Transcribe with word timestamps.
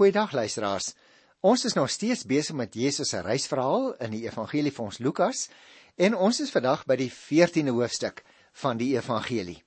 Goeiedag 0.00 0.30
luisteraars. 0.32 0.94
Ons 1.44 1.66
is 1.68 1.74
nog 1.76 1.90
steeds 1.92 2.22
besig 2.24 2.56
met 2.56 2.72
Jesus 2.74 3.10
se 3.12 3.18
reisverhaal 3.20 3.90
in 4.00 4.14
die 4.14 4.22
Evangelie 4.24 4.70
van 4.72 4.86
ons 4.88 4.98
Lukas 5.04 5.42
en 6.00 6.14
ons 6.16 6.38
is 6.40 6.52
vandag 6.54 6.86
by 6.88 6.96
die 6.96 7.10
14de 7.12 7.74
hoofstuk 7.76 8.22
van 8.62 8.80
die 8.80 8.94
Evangelie. 8.94 9.58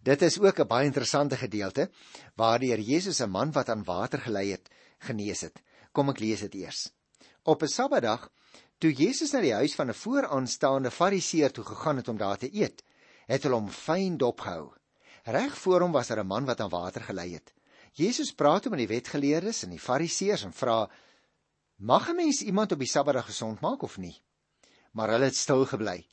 Dit 0.00 0.22
is 0.24 0.38
ook 0.40 0.62
'n 0.64 0.66
baie 0.66 0.86
interessante 0.88 1.36
gedeelte 1.36 1.90
waar 2.36 2.58
die 2.58 2.70
Here 2.70 2.82
Jesus 2.82 3.20
'n 3.20 3.28
man 3.28 3.52
wat 3.52 3.68
aan 3.68 3.84
water 3.84 4.18
gelei 4.18 4.50
het, 4.50 4.70
genees 4.98 5.40
het. 5.40 5.60
Kom 5.92 6.08
ek 6.08 6.20
lees 6.20 6.40
dit 6.40 6.54
eers. 6.54 6.90
Op 7.44 7.62
'n 7.62 7.68
Sabbatdag, 7.68 8.30
toe 8.78 8.92
Jesus 8.92 9.32
na 9.32 9.40
die 9.40 9.54
huis 9.54 9.74
van 9.74 9.90
'n 9.90 9.94
vooraanstaande 9.94 10.90
Fariseer 10.90 11.52
toe 11.52 11.64
gegaan 11.64 11.96
het 11.96 12.08
om 12.08 12.16
daar 12.16 12.38
te 12.38 12.48
eet, 12.54 12.82
het 13.26 13.42
hulle 13.42 13.54
hom 13.54 13.68
fyn 13.68 14.16
dopgehou. 14.16 14.72
Reg 15.24 15.58
voor 15.58 15.80
hom 15.80 15.92
was 15.92 16.06
daar 16.06 16.24
'n 16.24 16.26
man 16.26 16.44
wat 16.44 16.60
aan 16.60 16.70
water 16.70 17.02
gelei 17.02 17.34
het. 17.34 17.52
Jesus 17.96 18.34
praat 18.36 18.66
met 18.68 18.82
die 18.82 18.90
wetgeleerdes 18.90 19.62
en 19.64 19.72
die 19.72 19.80
fariseërs 19.80 20.44
en 20.44 20.52
vra: 20.52 20.84
"Mag 21.76 22.10
'n 22.10 22.16
mens 22.16 22.42
iemand 22.42 22.72
op 22.72 22.78
die 22.78 22.92
Sabbatdag 22.92 23.26
gesond 23.26 23.60
maak 23.60 23.82
of 23.82 23.96
nie?" 23.96 24.22
Maar 24.92 25.08
hulle 25.08 25.24
het 25.24 25.36
stil 25.36 25.64
gebly. 25.64 26.06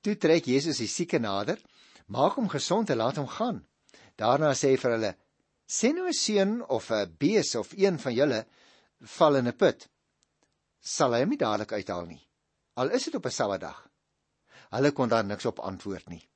Toe 0.00 0.16
trek 0.16 0.44
Jesus 0.44 0.76
die 0.76 0.88
sieke 0.88 1.18
nader, 1.18 1.58
maak 2.06 2.36
hom 2.36 2.48
gesond 2.48 2.90
en 2.90 2.96
laat 2.96 3.16
hom 3.16 3.28
gaan. 3.28 3.66
Daarna 4.16 4.52
sê 4.52 4.68
hy 4.68 4.76
vir 4.76 4.90
hulle: 4.90 5.16
"Sien 5.66 5.94
nou 5.96 6.06
'n 6.06 6.12
seun 6.12 6.68
of 6.68 6.90
'n 6.90 7.16
bees 7.18 7.54
of 7.54 7.72
een 7.72 7.98
van 7.98 8.14
julle 8.14 8.46
val 9.00 9.36
in 9.36 9.48
'n 9.48 9.56
put, 9.56 9.88
sal 10.80 11.12
hy 11.12 11.20
hom 11.20 11.28
nie 11.28 11.38
dadelik 11.38 11.72
uithaal 11.72 12.06
nie, 12.06 12.20
al 12.76 12.90
is 12.90 13.04
dit 13.04 13.14
op 13.14 13.26
'n 13.26 13.30
Sabbatdag." 13.30 13.88
Hulle 14.70 14.92
kon 14.92 15.08
daar 15.08 15.24
niks 15.24 15.46
op 15.46 15.58
antwoord 15.58 16.08
nie. 16.08 16.28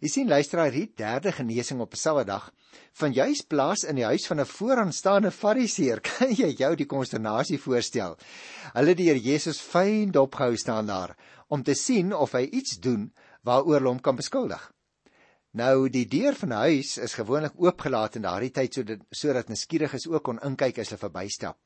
Jy 0.00 0.08
sien 0.08 0.28
luisteraar, 0.28 0.70
hierdie 0.70 0.94
derde 0.96 1.32
genesing 1.32 1.80
op 1.80 1.94
'n 1.94 1.96
Sabbatdag 1.96 2.52
van 2.98 3.12
juis 3.12 3.42
plaas 3.42 3.84
in 3.84 3.96
die 3.96 4.04
huis 4.04 4.26
van 4.26 4.40
'n 4.40 4.46
vooraanstaande 4.46 5.30
Fariseer. 5.30 6.00
Kan 6.08 6.34
jy 6.34 6.54
jou 6.58 6.74
die 6.76 6.86
konsternasie 6.86 7.58
voorstel? 7.58 8.16
Hulle 8.74 8.94
die 8.94 9.08
Here 9.08 9.20
Jesus 9.20 9.60
fyn 9.60 10.10
dopgehou 10.10 10.56
staan 10.56 10.86
daar 10.86 11.16
om 11.48 11.62
te 11.62 11.74
sien 11.74 12.12
of 12.14 12.32
hy 12.32 12.44
iets 12.52 12.78
doen 12.78 13.12
waaroor 13.42 13.86
hom 13.86 14.00
kan 14.00 14.16
beskuldig. 14.16 14.72
Nou 15.50 15.88
die 15.88 16.06
deur 16.06 16.34
van 16.36 16.48
die 16.48 16.56
huis 16.56 16.98
is 16.98 17.14
gewoonlik 17.16 17.56
oopgelaat 17.56 18.16
in 18.16 18.22
daardie 18.22 18.52
tyd 18.52 18.74
sodat 18.74 19.00
sodat 19.10 19.48
nuuskieriges 19.48 20.06
ook 20.06 20.24
kon 20.24 20.42
inkyk 20.44 20.78
as 20.78 20.90
hulle 20.92 21.00
verbystap. 21.00 21.58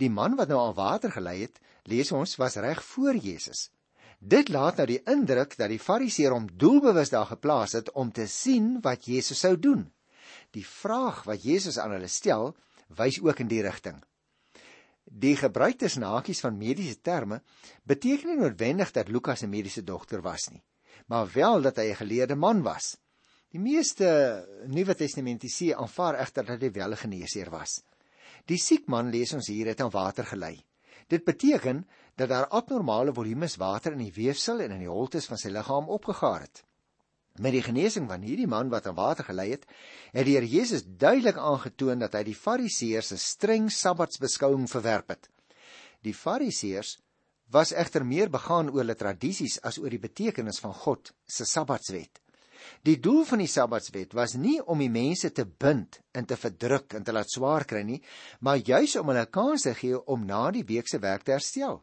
Die 0.00 0.10
man 0.10 0.36
wat 0.36 0.48
nou 0.48 0.60
aan 0.60 0.74
water 0.74 1.12
gelei 1.12 1.40
het, 1.42 1.60
lees 1.84 2.12
ons 2.12 2.36
was 2.40 2.56
reg 2.56 2.82
voor 2.84 3.16
Jesus. 3.16 3.70
Dit 4.20 4.50
laat 4.52 4.76
nou 4.76 4.84
die 4.86 5.00
indruk 5.08 5.54
dat 5.56 5.70
die 5.72 5.80
fariseer 5.80 6.34
hom 6.34 6.44
doelbewus 6.60 7.08
daar 7.08 7.30
geplaas 7.30 7.72
het 7.72 7.88
om 7.96 8.12
te 8.12 8.26
sien 8.28 8.76
wat 8.84 9.06
Jesus 9.08 9.40
sou 9.40 9.54
doen. 9.56 9.86
Die 10.52 10.66
vraag 10.66 11.22
wat 11.24 11.42
Jesus 11.42 11.78
aan 11.80 11.94
hulle 11.96 12.08
stel, 12.08 12.52
wys 12.92 13.20
ook 13.24 13.40
in 13.40 13.48
die 13.48 13.62
rigting. 13.64 13.96
Die 15.04 15.36
gebruik 15.40 15.78
tussen 15.80 16.04
hakies 16.04 16.42
van 16.44 16.58
mediese 16.58 17.00
terme 17.00 17.40
beteken 17.88 18.28
nie 18.28 18.42
noodwendig 18.42 18.92
dat 18.92 19.08
Lukas 19.08 19.42
'n 19.42 19.48
mediese 19.48 19.82
dokter 19.82 20.20
was 20.22 20.50
nie, 20.50 20.62
maar 21.06 21.30
wel 21.32 21.62
dat 21.62 21.76
hy 21.76 21.90
'n 21.90 22.02
geleerde 22.04 22.36
man 22.36 22.62
was. 22.62 22.98
Die 23.50 23.60
meeste 23.60 24.46
Nuwe 24.66 24.94
Testamentiese 24.94 25.76
aanvaar 25.76 26.20
egter 26.20 26.44
dat 26.44 26.60
hy 26.60 26.70
wel 26.70 26.90
'n 26.92 26.96
geneesheer 26.96 27.50
was. 27.50 27.82
Die 28.44 28.58
siek 28.58 28.86
man 28.86 29.10
lees 29.10 29.32
ons 29.32 29.46
hier 29.46 29.66
het 29.66 29.80
aan 29.80 29.90
water 29.90 30.24
gelei. 30.24 30.64
Dit 31.08 31.24
beteken 31.24 31.86
dat 32.20 32.28
daar 32.28 32.50
abnormale 32.52 33.14
volumes 33.16 33.56
water 33.56 33.94
in 33.96 34.02
die 34.04 34.12
weefsel 34.12 34.60
en 34.60 34.74
in 34.76 34.82
die 34.84 34.92
holtes 34.92 35.28
van 35.30 35.40
sy 35.40 35.48
liggaam 35.54 35.88
opgegaar 35.88 36.44
het. 36.44 36.62
Met 37.40 37.54
die 37.56 37.64
genesing 37.64 38.08
van 38.10 38.24
hierdie 38.26 38.48
man 38.50 38.68
wat 38.68 38.88
aan 38.90 38.98
water 38.98 39.24
gelei 39.24 39.52
het, 39.54 39.64
het 40.12 40.26
die 40.28 40.34
Here 40.36 40.48
Jesus 40.48 40.84
duidelik 40.84 41.38
aangetoon 41.40 42.02
dat 42.02 42.18
hy 42.18 42.24
die 42.28 42.36
Fariseërs 42.36 43.14
se 43.14 43.20
streng 43.22 43.70
Sabbatsbeskouing 43.72 44.68
verwerp 44.68 45.14
het. 45.14 45.30
Die 46.04 46.12
Fariseërs 46.12 46.98
was 47.50 47.72
egter 47.72 48.04
meer 48.06 48.28
begaan 48.30 48.68
oor 48.68 48.84
hulle 48.84 48.98
tradisies 48.98 49.56
as 49.64 49.80
oor 49.80 49.90
die 49.90 50.02
betekenis 50.02 50.60
van 50.60 50.74
God 50.76 51.14
se 51.26 51.48
Sabbatswet. 51.48 52.20
Die 52.84 52.98
doel 53.00 53.24
van 53.24 53.40
die 53.40 53.48
Sabbatswet 53.48 54.12
was 54.12 54.36
nie 54.36 54.58
om 54.60 54.82
die 54.82 54.92
mense 54.92 55.32
te 55.32 55.46
bind 55.48 56.02
en 56.12 56.28
te 56.28 56.36
verdruk 56.36 56.92
en 56.98 57.06
te 57.06 57.14
laat 57.16 57.32
swaar 57.32 57.64
kry 57.64 57.80
nie, 57.86 58.02
maar 58.44 58.60
juis 58.60 58.98
om 59.00 59.08
hulle 59.08 59.24
kans 59.32 59.64
te 59.64 59.72
gee 59.78 59.96
om 60.04 60.26
na 60.28 60.50
die 60.52 60.66
week 60.68 60.90
se 60.90 61.00
werk 61.00 61.24
te 61.24 61.32
herstel. 61.32 61.80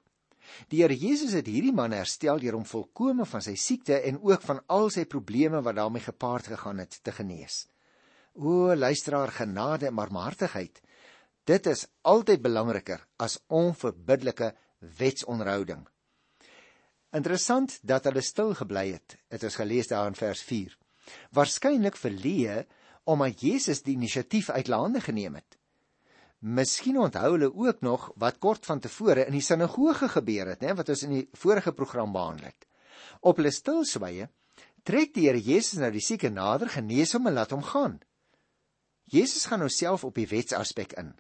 Die 0.72 0.82
Here 0.82 0.96
Jesus 0.96 1.34
het 1.38 1.48
hierdie 1.50 1.74
man 1.76 1.96
herstel 1.96 2.40
deur 2.42 2.58
hom 2.58 2.66
volkome 2.68 3.26
van 3.26 3.44
sy 3.44 3.56
siekte 3.60 4.00
en 4.10 4.20
ook 4.22 4.42
van 4.46 4.62
al 4.68 4.90
sy 4.94 5.06
probleme 5.06 5.62
wat 5.66 5.78
daarmee 5.80 6.06
gepaard 6.06 6.48
gegaan 6.54 6.84
het 6.84 7.00
te 7.04 7.12
genees. 7.12 7.66
O 8.38 8.76
luisteraar 8.76 9.32
genade 9.34 9.88
en 9.90 9.98
barmhartigheid. 9.98 10.82
Dit 11.48 11.68
is 11.68 11.88
altyd 12.02 12.42
belangriker 12.44 13.06
as 13.18 13.40
onverbiddelike 13.48 14.54
wetsonderhouding. 14.98 15.86
Interessant 17.16 17.80
dat 17.88 18.06
hulle 18.06 18.22
stil 18.22 18.54
gebly 18.60 18.92
het. 18.92 19.16
Dit 19.32 19.44
is 19.48 19.56
gelees 19.56 19.88
daar 19.88 20.10
in 20.12 20.18
vers 20.18 20.42
4. 20.44 20.76
Waarskynlik 21.32 21.96
verleë 21.98 22.66
omdat 23.08 23.42
Jesus 23.42 23.82
die 23.86 23.96
inisiatief 23.96 24.50
uit 24.50 24.68
hulle 24.68 24.82
hande 24.82 25.02
geneem 25.02 25.40
het. 25.40 25.57
Miskien 26.40 27.00
onthou 27.02 27.32
hulle 27.34 27.50
ook 27.50 27.82
nog 27.82 28.12
wat 28.16 28.38
kort 28.38 28.66
van 28.66 28.80
tevore 28.80 29.26
in 29.26 29.34
die 29.34 29.42
sinagoge 29.42 30.10
gebeur 30.10 30.52
het, 30.54 30.62
né, 30.62 30.76
wat 30.78 30.90
ons 30.90 31.04
in 31.04 31.16
die 31.16 31.30
vorige 31.34 31.74
program 31.74 32.12
behandel 32.14 32.52
het. 32.52 32.68
Op 33.22 33.38
hulle 33.42 33.52
stilswye 33.52 34.30
trek 34.86 35.14
die 35.16 35.26
Here 35.28 35.40
Jesus 35.42 35.80
nou 35.82 35.90
die 35.92 36.04
sieke 36.04 36.30
nader, 36.30 36.70
genees 36.70 37.12
hom 37.18 37.28
en 37.28 37.34
laat 37.34 37.52
hom 37.52 37.64
gaan. 37.64 37.98
Jesus 39.12 39.48
gaan 39.48 39.60
nou 39.60 39.70
self 39.72 40.04
op 40.04 40.16
die 40.16 40.28
wetsaspek 40.28 40.94
in. 41.02 41.16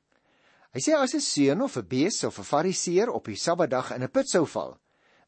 Hy 0.75 0.83
sê 0.83 0.93
as 0.95 1.15
'n 1.15 1.23
seun 1.23 1.61
of 1.61 1.77
'n 1.77 1.87
bees 1.87 2.23
of 2.23 2.37
'n 2.39 2.43
fariseer 2.43 3.09
op 3.09 3.25
die 3.25 3.35
Sabbatdag 3.35 3.91
in 3.95 4.03
'n 4.03 4.11
put 4.11 4.29
sou 4.29 4.45
val, 4.45 4.77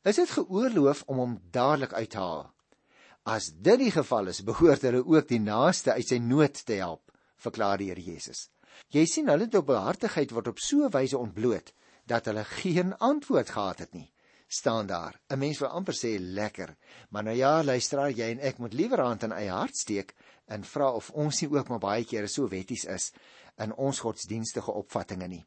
is 0.04 0.16
dit 0.16 0.30
geoorloof 0.30 1.04
om 1.08 1.18
hom 1.18 1.40
dadelik 1.52 1.94
uit 1.94 2.10
te 2.10 2.18
haal. 2.18 2.54
As 3.26 3.52
dit 3.52 3.80
die 3.80 3.92
geval 3.92 4.28
is, 4.28 4.44
behoort 4.50 4.82
hulle 4.82 5.04
ook 5.06 5.28
die 5.28 5.40
naaste 5.40 5.94
uit 5.94 6.08
sy 6.08 6.18
nood 6.18 6.66
te 6.66 6.74
help, 6.74 7.12
verklaar 7.38 7.78
die 7.78 7.90
Here 7.90 8.02
Jesus. 8.02 8.50
Jy 8.90 9.06
sien 9.06 9.30
hulle 9.30 9.48
behartigheid 9.48 10.32
word 10.32 10.48
op 10.48 10.60
so 10.60 10.86
'n 10.86 10.92
wyse 10.92 11.18
ontbloot 11.18 11.74
dat 12.06 12.26
hulle 12.26 12.44
geen 12.44 12.98
antwoord 12.98 13.50
gehad 13.50 13.80
het 13.80 13.94
nie. 13.94 14.12
staan 14.52 14.86
daar. 14.86 15.22
'n 15.28 15.38
Mens 15.38 15.60
wil 15.60 15.68
amper 15.68 15.94
sê 15.94 16.18
lekker, 16.20 16.76
maar 17.10 17.24
nou 17.24 17.36
ja, 17.36 17.64
luisteraar, 17.64 18.12
jy 18.12 18.32
en 18.32 18.40
ek 18.40 18.58
moet 18.58 18.74
liewer 18.74 19.02
aan 19.02 19.20
in 19.20 19.32
eie 19.32 19.52
hart 19.52 19.76
steek 19.76 20.16
en 20.46 20.64
vra 20.64 20.92
of 20.92 21.10
ons 21.10 21.42
nie 21.42 21.50
ook 21.50 21.68
maar 21.68 21.80
baie 21.80 22.06
kere 22.06 22.28
so 22.28 22.48
wetties 22.48 22.86
is 22.86 23.12
in 23.58 23.74
ons 23.74 24.00
godsdienstige 24.00 24.72
opvattinge 24.72 25.28
nie. 25.28 25.46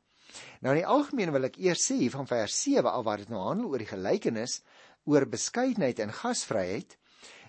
Nou 0.60 0.74
in 0.74 0.80
die 0.80 0.86
algemeen 0.86 1.32
wil 1.32 1.44
ek 1.44 1.58
eers 1.58 1.84
sê 1.90 2.10
van 2.10 2.26
vers 2.26 2.62
7 2.62 2.92
af 2.92 3.04
waar 3.04 3.18
dit 3.18 3.28
nou 3.28 3.42
handel 3.42 3.70
oor 3.70 3.78
die 3.78 3.90
gelykenis 3.90 4.60
oor 5.04 5.26
beskeidenheid 5.26 5.98
en 5.98 6.12
gasvryheid 6.12 6.96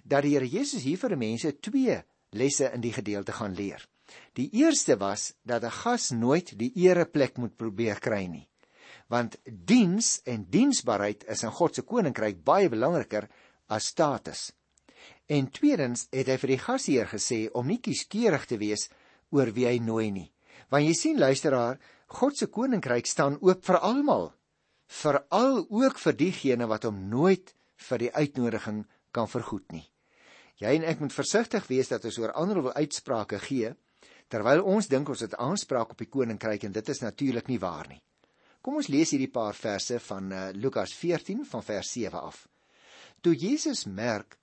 dat 0.03 0.23
die 0.23 0.33
Here 0.33 0.49
Jesus 0.49 0.83
hier 0.83 0.97
vir 0.97 1.17
mense 1.17 1.59
twee 1.59 2.01
lesse 2.31 2.71
in 2.73 2.81
die 2.81 2.93
gedeelte 2.93 3.31
gaan 3.31 3.53
leer. 3.53 3.87
Die 4.33 4.49
eerste 4.53 4.97
was 4.97 5.33
dat 5.43 5.63
'n 5.63 5.77
gas 5.83 6.09
nooit 6.11 6.57
die 6.57 6.71
ereplek 6.75 7.37
moet 7.37 7.55
probeer 7.55 7.99
kry 7.99 8.25
nie. 8.25 8.49
Want 9.07 9.37
diens 9.45 10.21
en 10.23 10.45
diensbaarheid 10.49 11.23
is 11.23 11.43
in 11.43 11.51
God 11.51 11.75
se 11.75 11.81
koninkryk 11.81 12.43
baie 12.43 12.69
belangriker 12.69 13.29
as 13.67 13.85
status. 13.85 14.51
En 15.27 15.51
tweedens 15.51 16.07
het 16.11 16.27
hy 16.27 16.37
vir 16.37 16.47
die 16.47 16.63
gasheer 16.65 17.07
gesê 17.07 17.49
om 17.53 17.67
nie 17.67 17.79
kieskeurig 17.79 18.45
te 18.45 18.57
wees 18.57 18.89
oor 19.31 19.51
wie 19.51 19.65
hy 19.65 19.79
nooi 19.79 20.11
nie. 20.11 20.33
Want 20.69 20.85
jy 20.85 20.93
sien 20.93 21.19
luisteraar, 21.19 21.79
God 22.07 22.37
se 22.37 22.47
koninkryk 22.47 23.05
staan 23.05 23.37
oop 23.41 23.65
vir 23.65 23.79
almal, 23.79 24.33
veral 24.87 25.65
ook 25.69 25.99
vir 25.99 26.13
diegene 26.13 26.67
wat 26.69 26.83
hom 26.83 27.09
nooit 27.09 27.53
vir 27.89 27.97
die 27.97 28.13
uitnodiging 28.13 28.83
kan 29.11 29.27
vergoed 29.27 29.71
nie. 29.71 29.85
Jy 30.61 30.75
en 30.77 30.85
ek 30.87 31.01
moet 31.01 31.13
versigtig 31.13 31.65
wees 31.67 31.89
dat 31.89 32.05
ons 32.05 32.17
oor 32.21 32.33
ander 32.39 32.61
wil 32.61 32.75
uitsprake 32.77 33.39
gee 33.47 33.73
terwyl 34.27 34.63
ons 34.63 34.87
dink 34.87 35.09
ons 35.09 35.23
het 35.25 35.35
aanspraak 35.35 35.91
op 35.91 35.97
die 35.97 36.09
koninkryk 36.09 36.63
en 36.63 36.71
dit 36.71 36.89
is 36.89 37.01
natuurlik 37.01 37.47
nie 37.47 37.59
waar 37.59 37.87
nie. 37.87 38.01
Kom 38.61 38.77
ons 38.79 38.87
lees 38.87 39.11
hierdie 39.11 39.31
paar 39.31 39.55
verse 39.57 39.99
van 39.99 40.31
uh, 40.31 40.43
Lukas 40.55 40.93
14 40.95 41.43
van 41.45 41.63
vers 41.63 41.91
7 41.91 42.21
af. 42.21 42.47
Toe 43.21 43.35
Jesus 43.35 43.85
merk 43.85 44.37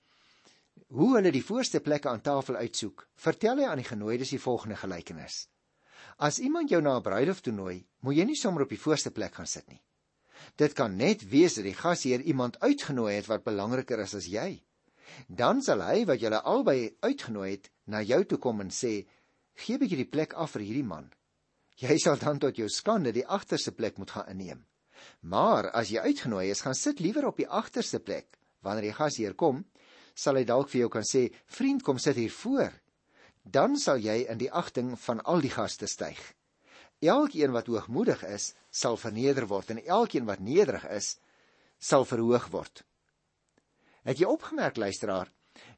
hoe 0.91 1.15
hulle 1.17 1.31
die 1.33 1.45
voorste 1.45 1.81
plekke 1.81 2.09
aan 2.11 2.21
tafel 2.21 2.57
uitsoek, 2.57 3.07
vertel 3.15 3.63
hy 3.63 3.69
aan 3.71 3.81
die 3.81 3.87
genooides 3.87 4.33
die 4.35 4.43
volgende 4.43 4.77
gelykenis. 4.77 5.47
As 6.19 6.41
iemand 6.43 6.71
jou 6.71 6.81
na 6.83 6.97
'n 6.97 7.03
bruilof 7.03 7.41
toenooi, 7.41 7.87
moet 8.01 8.17
jy 8.17 8.25
nie 8.25 8.37
sommer 8.37 8.63
op 8.63 8.69
die 8.69 8.85
voorste 8.85 9.11
plek 9.11 9.35
gaan 9.35 9.47
sit 9.47 9.69
nie. 9.69 9.81
Dit 10.57 10.73
kan 10.73 10.97
net 10.97 11.23
wees 11.29 11.55
dat 11.55 11.65
die 11.65 11.77
gasheer 11.77 12.21
iemand 12.21 12.61
uitgenooi 12.61 13.15
het 13.15 13.27
wat 13.27 13.45
belangriker 13.45 14.01
is 14.01 14.15
as 14.15 14.27
jy. 14.27 14.63
Dan 15.29 15.63
sal 15.63 15.81
hy 15.81 16.05
wat 16.05 16.21
julle 16.21 16.43
albei 16.43 16.97
uitgenooi 17.01 17.51
het, 17.51 17.71
na 17.87 18.03
jou 18.03 18.25
toe 18.25 18.39
kom 18.39 18.61
en 18.61 18.71
sê: 18.71 19.07
"Gee 19.61 19.79
bietjie 19.79 20.01
die 20.01 20.11
plek 20.11 20.35
af 20.35 20.57
vir 20.57 20.63
hierdie 20.67 20.87
man." 20.87 21.11
Jy 21.81 21.99
sal 21.99 22.19
dan 22.19 22.39
tot 22.39 22.57
jou 22.57 22.69
skande 22.69 23.13
die 23.13 23.27
agterste 23.27 23.73
plek 23.73 23.99
moet 23.99 24.11
gaan 24.11 24.29
inneem. 24.29 24.67
Maar 25.21 25.71
as 25.71 25.89
jy 25.89 26.01
uitgenooi 26.01 26.51
is, 26.51 26.61
gaan 26.61 26.75
sit 26.75 27.01
liewer 27.01 27.27
op 27.27 27.37
die 27.37 27.49
agterste 27.49 28.01
plek. 28.01 28.37
Wanneer 28.61 28.91
die 28.91 28.99
gasheer 28.99 29.35
kom, 29.35 29.65
sal 30.15 30.37
hy 30.37 30.45
dalk 30.45 30.69
vir 30.69 30.81
jou 30.81 30.89
kan 30.89 31.05
sê: 31.05 31.31
"Vriend, 31.47 31.83
kom 31.83 31.99
sit 31.99 32.17
hier 32.17 32.31
voor." 32.33 32.73
dan 33.43 33.77
sal 33.77 34.01
jy 34.01 34.27
in 34.29 34.39
die 34.39 34.51
agting 34.53 34.95
van 35.01 35.21
al 35.25 35.41
die 35.41 35.53
gaste 35.53 35.89
styg. 35.89 36.19
elkeen 37.01 37.53
wat 37.53 37.67
hoogmoedig 37.67 38.23
is, 38.29 38.55
sal 38.71 38.97
verneder 39.01 39.47
word 39.49 39.71
en 39.71 39.79
elkeen 39.87 40.27
wat 40.29 40.41
nederig 40.45 40.85
is, 40.93 41.17
sal 41.79 42.05
verhoog 42.05 42.51
word. 42.53 42.83
Het 44.05 44.21
jy 44.21 44.29
opgemerk 44.29 44.77
luisteraar, 44.77 45.31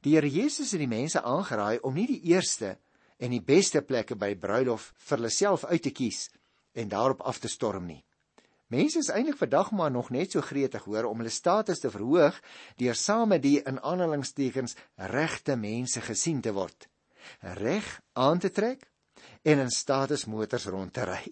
die 0.02 0.16
Here 0.16 0.28
Jesus 0.28 0.72
het 0.72 0.82
die 0.82 0.90
mense 0.90 1.22
aangeraai 1.22 1.78
om 1.86 1.94
nie 1.94 2.08
die 2.10 2.20
eerste 2.34 2.74
en 3.22 3.30
die 3.30 3.42
beste 3.42 3.82
plekke 3.86 4.16
by 4.18 4.34
bruilof 4.34 4.90
vir 5.06 5.20
hulle 5.20 5.30
self 5.30 5.64
uit 5.70 5.82
te 5.84 5.92
kies 5.94 6.26
en 6.74 6.90
daarop 6.90 7.22
af 7.28 7.38
te 7.38 7.50
storm 7.50 7.86
nie. 7.86 8.02
Mense 8.72 9.02
is 9.02 9.10
eintlik 9.12 9.36
vandag 9.36 9.70
maar 9.76 9.90
nog 9.92 10.08
net 10.10 10.32
so 10.32 10.40
gretig 10.40 10.86
hoor 10.88 11.10
om 11.10 11.20
hulle 11.20 11.32
status 11.32 11.82
te 11.82 11.90
verhoog 11.92 12.38
deur 12.80 12.96
saam 12.96 13.28
met 13.34 13.42
die 13.44 13.58
in 13.68 13.78
aanhalingstekens 13.78 14.74
regte 15.12 15.56
mense 15.60 16.00
gesien 16.00 16.40
te 16.40 16.54
word. 16.56 16.88
Reg 17.60 18.00
aan 18.18 18.40
te 18.40 18.50
trek 18.50 18.88
en 19.44 19.60
in 19.66 19.70
statusmotors 19.70 20.66
rond 20.72 20.92
te 20.92 21.04
ry. 21.06 21.26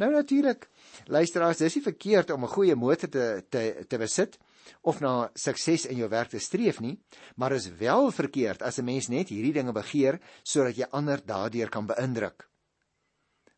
Nou 0.00 0.10
natuurlik, 0.12 0.66
luisteraars, 1.06 1.62
dis 1.62 1.78
nie 1.78 1.84
verkeerd 1.84 2.30
om 2.30 2.44
'n 2.44 2.54
goeie 2.56 2.74
motor 2.76 3.08
te 3.08 3.44
te 3.48 3.84
te 3.88 3.98
besit 3.98 4.38
of 4.82 5.00
na 5.00 5.30
sukses 5.34 5.86
in 5.86 5.98
jou 5.98 6.08
werk 6.08 6.30
te 6.30 6.40
streef 6.40 6.80
nie, 6.80 6.98
maar 7.36 7.52
is 7.52 7.70
wel 7.78 8.10
verkeerd 8.10 8.62
as 8.62 8.78
'n 8.78 8.84
mens 8.84 9.08
net 9.08 9.28
hierdie 9.28 9.52
dinge 9.52 9.72
begeer 9.72 10.20
sodat 10.42 10.76
jy 10.76 10.86
ander 10.90 11.20
daardeur 11.24 11.68
kan 11.68 11.86
beïndruk. 11.86 12.48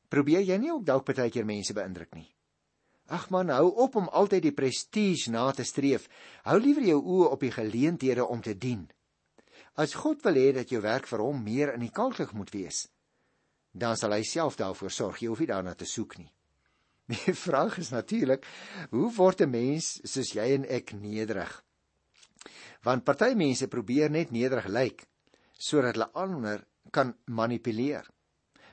Probeer 0.08 0.40
jy 0.40 0.56
nie 0.56 0.72
ook 0.72 0.84
dalk 0.84 1.04
baie 1.04 1.30
keer 1.30 1.44
mense 1.44 1.72
beïndruk 1.72 2.14
nie? 2.14 2.34
Ag 3.06 3.28
man, 3.30 3.48
hou 3.48 3.68
op 3.84 3.96
om 3.96 4.08
altyd 4.08 4.42
die 4.42 4.52
prestige 4.52 5.30
na 5.30 5.50
te 5.52 5.64
streef. 5.64 6.08
Hou 6.44 6.58
liewer 6.58 6.82
jou 6.82 7.00
oë 7.02 7.30
op 7.30 7.40
die 7.40 7.52
geleenthede 7.52 8.24
om 8.24 8.40
te 8.40 8.54
dien. 8.54 8.90
As 9.76 9.94
God 9.94 10.22
wil 10.24 10.34
hê 10.34 10.52
dat 10.54 10.70
jou 10.70 10.80
werk 10.80 11.06
vir 11.06 11.20
hom 11.20 11.42
meer 11.44 11.74
in 11.74 11.80
die 11.80 11.92
kalklig 11.92 12.32
moet 12.32 12.52
wees, 12.54 12.86
dan 13.72 13.98
sal 13.98 14.14
hy 14.14 14.22
self 14.22 14.56
daarvoor 14.56 14.90
sorg. 14.90 15.20
Jy 15.20 15.28
hoef 15.28 15.42
nie 15.42 15.50
daarna 15.50 15.74
te 15.74 15.84
soek 15.84 16.16
nie. 16.18 16.30
Die 17.06 17.34
vraag 17.46 17.78
is 17.78 17.90
natuurlik, 17.92 18.46
hoe 18.90 19.10
word 19.12 19.40
'n 19.44 19.50
mens 19.50 20.00
soos 20.02 20.32
jy 20.32 20.54
en 20.54 20.64
ek 20.64 20.92
nederig? 20.96 21.52
Want 22.84 23.04
party 23.04 23.34
mense 23.34 23.68
probeer 23.68 24.10
net 24.10 24.30
nederig 24.30 24.68
lyk 24.68 25.06
sodat 25.58 25.94
hulle 25.94 26.10
ander 26.12 26.64
kan 26.90 27.14
manipuleer. 27.24 28.04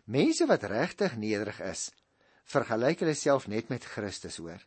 Mense 0.05 0.45
wat 0.47 0.63
regtig 0.63 1.15
nederig 1.15 1.59
is, 1.61 1.91
vergelyk 2.43 2.99
hulle 3.03 3.15
self 3.15 3.47
net 3.47 3.69
met 3.69 3.85
Christus, 3.85 4.37
hoor. 4.37 4.59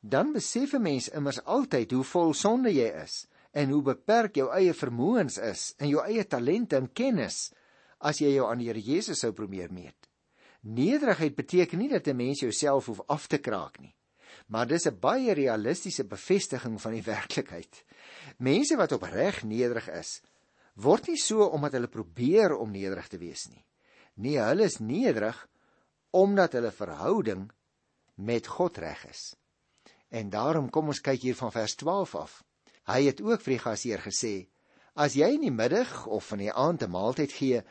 Dan 0.00 0.32
besef 0.32 0.74
'n 0.74 0.82
mens 0.82 1.08
immers 1.08 1.44
altyd 1.44 1.92
hoe 1.92 2.04
vol 2.04 2.34
sonde 2.34 2.72
jy 2.72 2.90
is 3.04 3.26
en 3.52 3.70
hoe 3.70 3.82
beperk 3.82 4.34
jou 4.36 4.48
eie 4.50 4.74
vermoëns 4.74 5.38
is 5.38 5.74
en 5.78 5.88
jou 5.88 6.02
eie 6.04 6.24
talente 6.24 6.76
en 6.76 6.92
kennis 6.92 7.52
as 8.00 8.18
jy 8.18 8.34
jou 8.34 8.50
aan 8.50 8.58
die 8.58 8.68
Here 8.68 8.80
Jesus 8.80 9.18
sou 9.18 9.32
probeer 9.32 9.72
meet. 9.72 10.01
Nederigheid 10.62 11.34
beteken 11.34 11.78
nie 11.78 11.88
dat 11.88 12.06
'n 12.06 12.16
mens 12.16 12.40
jouself 12.40 12.86
hoef 12.86 13.00
af 13.06 13.26
te 13.26 13.38
kraak 13.38 13.80
nie. 13.80 13.94
Maar 14.46 14.66
dis 14.66 14.86
'n 14.86 14.98
baie 14.98 15.32
realistiese 15.32 16.04
bevestiging 16.04 16.80
van 16.80 16.92
die 16.92 17.02
werklikheid. 17.14 17.84
Mense 18.38 18.76
wat 18.76 18.92
opreg 18.92 19.42
nederig 19.42 19.88
is, 19.90 20.22
word 20.74 21.06
nie 21.06 21.18
so 21.18 21.44
omdat 21.44 21.72
hulle 21.72 21.88
probeer 21.88 22.56
om 22.56 22.70
nederig 22.70 23.08
te 23.08 23.18
wees 23.18 23.48
nie. 23.48 23.64
Nee, 24.14 24.38
hulle 24.38 24.64
is 24.64 24.78
nederig 24.78 25.48
omdat 26.10 26.52
hulle 26.52 26.70
verhouding 26.70 27.50
met 28.14 28.46
God 28.46 28.78
reg 28.78 29.06
is. 29.08 29.36
En 30.08 30.30
daarom 30.30 30.70
kom 30.70 30.86
ons 30.92 31.00
kyk 31.00 31.20
hier 31.20 31.36
van 31.36 31.52
vers 31.52 31.74
12 31.74 32.14
af. 32.14 32.42
Hy 32.84 33.06
het 33.06 33.20
ook 33.20 33.40
vir 33.40 33.54
die 33.54 33.62
gasheer 33.64 34.02
gesê: 34.04 34.48
"As 34.94 35.14
jy 35.14 35.34
in 35.34 35.40
die 35.40 35.50
middag 35.50 36.06
of 36.06 36.26
van 36.26 36.38
die 36.38 36.52
aand 36.52 36.82
'n 36.82 36.90
maaltyd 36.90 37.32
gee, 37.32 37.62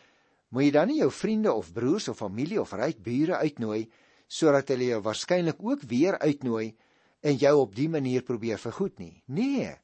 moet 0.51 0.67
jy 0.67 0.71
dan 0.75 0.89
nie 0.91 0.99
jou 0.99 1.11
vriende 1.11 1.53
of 1.53 1.71
broers 1.73 2.09
of 2.11 2.19
familie 2.19 2.59
of 2.61 2.73
ryk 2.75 2.99
bure 3.03 3.37
uitnooi 3.39 3.85
sodat 4.31 4.71
hulle 4.71 4.89
jou 4.93 5.01
waarskynlik 5.03 5.59
ook 5.59 5.85
weer 5.87 6.17
uitnooi 6.19 6.73
en 7.21 7.37
jou 7.37 7.53
op 7.61 7.75
dië 7.75 7.89
manier 7.91 8.23
probeer 8.23 8.59
vergoed 8.59 8.99
nie. 8.99 9.23
Nee. 9.27 9.75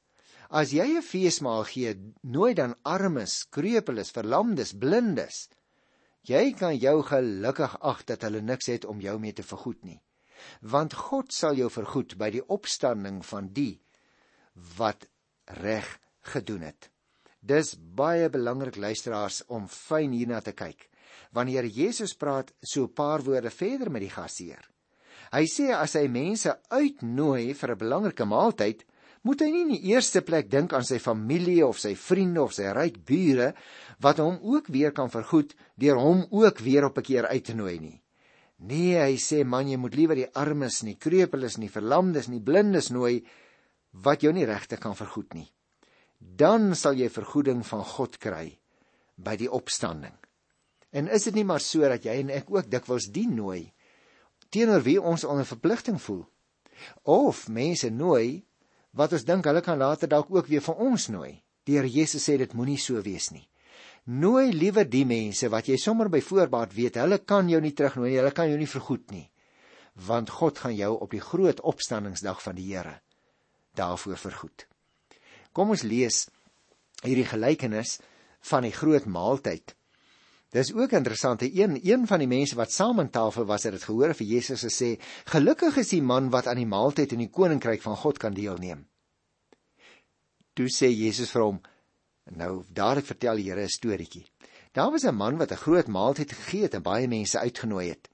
As 0.49 0.71
jy 0.71 0.87
'n 0.97 1.03
feesmaal 1.03 1.63
gee, 1.63 1.93
nooi 2.23 2.53
dan 2.53 2.75
armes, 2.83 3.45
krepeles, 3.49 4.11
verlamdes, 4.11 4.73
blindes. 4.73 5.49
Jy 6.23 6.53
kan 6.53 6.75
jou 6.75 7.03
gelukkig 7.03 7.79
ag 7.79 8.03
dat 8.05 8.21
hulle 8.21 8.41
niks 8.41 8.67
het 8.67 8.85
om 8.85 9.01
jou 9.01 9.19
mee 9.19 9.33
te 9.33 9.43
vergoed 9.43 9.83
nie. 9.83 10.01
Want 10.61 10.93
God 10.93 11.33
sal 11.33 11.55
jou 11.55 11.69
vergoed 11.69 12.17
by 12.17 12.29
die 12.29 12.47
opstanding 12.47 13.25
van 13.25 13.53
die 13.53 13.81
wat 14.77 15.07
reg 15.45 15.99
gedoen 16.21 16.61
het. 16.61 16.89
Dis 17.47 17.75
baie 17.79 18.27
belangrik 18.27 18.75
luisteraars 18.75 19.43
om 19.55 19.69
fyn 19.71 20.11
hierna 20.11 20.41
te 20.43 20.51
kyk. 20.51 20.89
Wanneer 21.31 21.67
Jesus 21.71 22.13
praat 22.19 22.51
so 22.61 22.83
'n 22.83 22.93
paar 22.93 23.23
woorde 23.23 23.49
verder 23.49 23.89
met 23.91 24.01
die 24.01 24.11
gasheer. 24.11 24.65
Hy 25.31 25.45
sê 25.45 25.71
as 25.71 25.93
hy 25.93 26.07
mense 26.07 26.51
uitnooi 26.69 27.53
vir 27.53 27.71
'n 27.71 27.77
belangrike 27.77 28.25
maaltyd, 28.25 28.83
moet 29.23 29.41
hy 29.41 29.49
nie 29.51 29.61
in 29.61 29.73
die 29.75 29.93
eerste 29.93 30.21
plek 30.21 30.49
dink 30.49 30.73
aan 30.73 30.83
sy 30.83 30.99
familie 30.99 31.65
of 31.65 31.79
sy 31.79 31.95
vriende 31.95 32.41
of 32.41 32.53
sy 32.53 32.67
ryk 32.73 33.05
bure 33.05 33.53
wat 33.99 34.17
hom 34.17 34.39
ook 34.41 34.67
weer 34.67 34.91
kan 34.91 35.09
vergoed 35.09 35.55
deur 35.75 35.95
hom 35.95 36.27
ook 36.29 36.59
weer 36.59 36.85
op 36.85 36.97
'n 36.97 37.03
keer 37.03 37.27
uit 37.27 37.45
te 37.45 37.53
nooi 37.53 37.79
nie. 37.79 38.01
Nee, 38.59 38.99
hy 38.99 39.15
sê 39.15 39.45
man, 39.45 39.69
jy 39.69 39.77
moet 39.77 39.95
liewer 39.95 40.15
die 40.15 40.33
armes, 40.33 40.83
nie 40.83 40.95
krepeles 40.95 41.57
nie, 41.57 41.69
verlamdes 41.69 42.27
nie, 42.27 42.41
blindes 42.41 42.89
nooi 42.89 43.25
wat 43.91 44.21
jou 44.21 44.33
nie 44.33 44.45
regtig 44.45 44.79
kan 44.79 44.95
vergoed 44.95 45.33
nie 45.33 45.51
dan 46.17 46.75
sal 46.75 46.97
jy 46.97 47.09
vergoeding 47.13 47.63
van 47.65 47.83
God 47.85 48.17
kry 48.21 48.57
by 49.15 49.35
die 49.37 49.51
opstanding. 49.51 50.15
En 50.91 51.09
is 51.11 51.27
dit 51.27 51.35
nie 51.35 51.45
maar 51.45 51.61
so 51.61 51.85
dat 51.85 52.05
jy 52.05 52.19
en 52.21 52.31
ek 52.33 52.49
ook 52.51 52.69
dikwels 52.71 53.09
dien 53.13 53.35
nooi 53.35 53.73
teenoor 54.53 54.83
wie 54.85 54.99
ons 55.01 55.25
onder 55.27 55.45
verpligting 55.45 55.99
voel? 56.01 56.23
Of 57.03 57.47
mense 57.51 57.89
nooi 57.91 58.45
wat 58.97 59.13
ons 59.13 59.25
dink 59.27 59.45
hulle 59.45 59.61
kan 59.65 59.79
later 59.79 60.09
dalk 60.09 60.31
ook 60.33 60.47
weer 60.47 60.63
vir 60.63 60.81
ons 60.81 61.07
nooi. 61.11 61.33
Die 61.67 61.75
Here 61.75 61.89
Jesus 61.89 62.23
sê 62.23 62.37
dit 62.39 62.53
moenie 62.55 62.79
so 62.79 63.01
wees 63.03 63.29
nie. 63.33 63.43
Nooi 64.07 64.53
liewer 64.55 64.87
die 64.87 65.03
mense 65.05 65.49
wat 65.51 65.67
jy 65.67 65.75
sommer 65.81 66.07
by 66.09 66.21
voorbaat 66.23 66.71
weet 66.73 66.95
hulle 67.01 67.19
kan 67.19 67.49
jou 67.51 67.59
nie 67.61 67.73
terugnooi 67.75 68.13
nie, 68.13 68.19
hulle 68.21 68.31
kan 68.31 68.47
jou 68.47 68.57
nie 68.57 68.69
vergoed 68.71 69.11
nie. 69.11 69.25
Want 70.07 70.31
God 70.31 70.61
gaan 70.63 70.77
jou 70.77 70.93
op 70.95 71.11
die 71.11 71.21
groot 71.21 71.59
opstanningsdag 71.59 72.39
van 72.41 72.55
die 72.55 72.69
Here 72.71 73.01
daarvoor 73.77 74.17
vergoed. 74.17 74.65
Kom 75.57 75.73
ons 75.73 75.81
lees 75.81 76.27
hierdie 77.01 77.25
gelykenis 77.25 77.95
van 78.45 78.65
die 78.67 78.73
groot 78.75 79.07
maaltyd. 79.09 79.73
Dis 80.53 80.69
ook 80.73 80.93
interessant, 80.93 81.41
een 81.41 81.79
een 81.81 82.05
van 82.07 82.21
die 82.21 82.29
mense 82.29 82.55
wat 82.55 82.71
saam 82.71 83.01
aan 83.01 83.09
tafel 83.09 83.47
was, 83.49 83.65
het 83.65 83.73
dit 83.73 83.87
gehoor 83.89 84.13
vir 84.13 84.27
Jesus 84.27 84.63
gesê: 84.63 84.99
"Gelukkig 85.33 85.77
is 85.81 85.89
die 85.89 86.01
man 86.01 86.29
wat 86.29 86.47
aan 86.47 86.61
die 86.61 86.69
maaltyd 86.69 87.17
in 87.17 87.25
die 87.25 87.33
koninkryk 87.33 87.81
van 87.81 87.97
God 87.97 88.17
kan 88.17 88.33
deelneem." 88.33 88.85
Toe 90.53 90.69
sê 90.69 90.93
Jesus 90.93 91.31
vir 91.31 91.41
hom: 91.41 91.59
"Nou, 92.31 92.63
dadelik 92.69 93.05
vertel 93.05 93.35
die 93.35 93.49
Here 93.49 93.63
'n 93.63 93.69
storieetjie. 93.69 94.25
Daar 94.73 94.91
was 94.91 95.05
'n 95.05 95.15
man 95.15 95.37
wat 95.37 95.51
'n 95.51 95.63
groot 95.65 95.87
maaltyd 95.87 96.31
gegee 96.31 96.61
het 96.61 96.73
en 96.73 96.83
baie 96.83 97.07
mense 97.07 97.39
uitgenooi 97.39 97.89
het. 97.89 98.07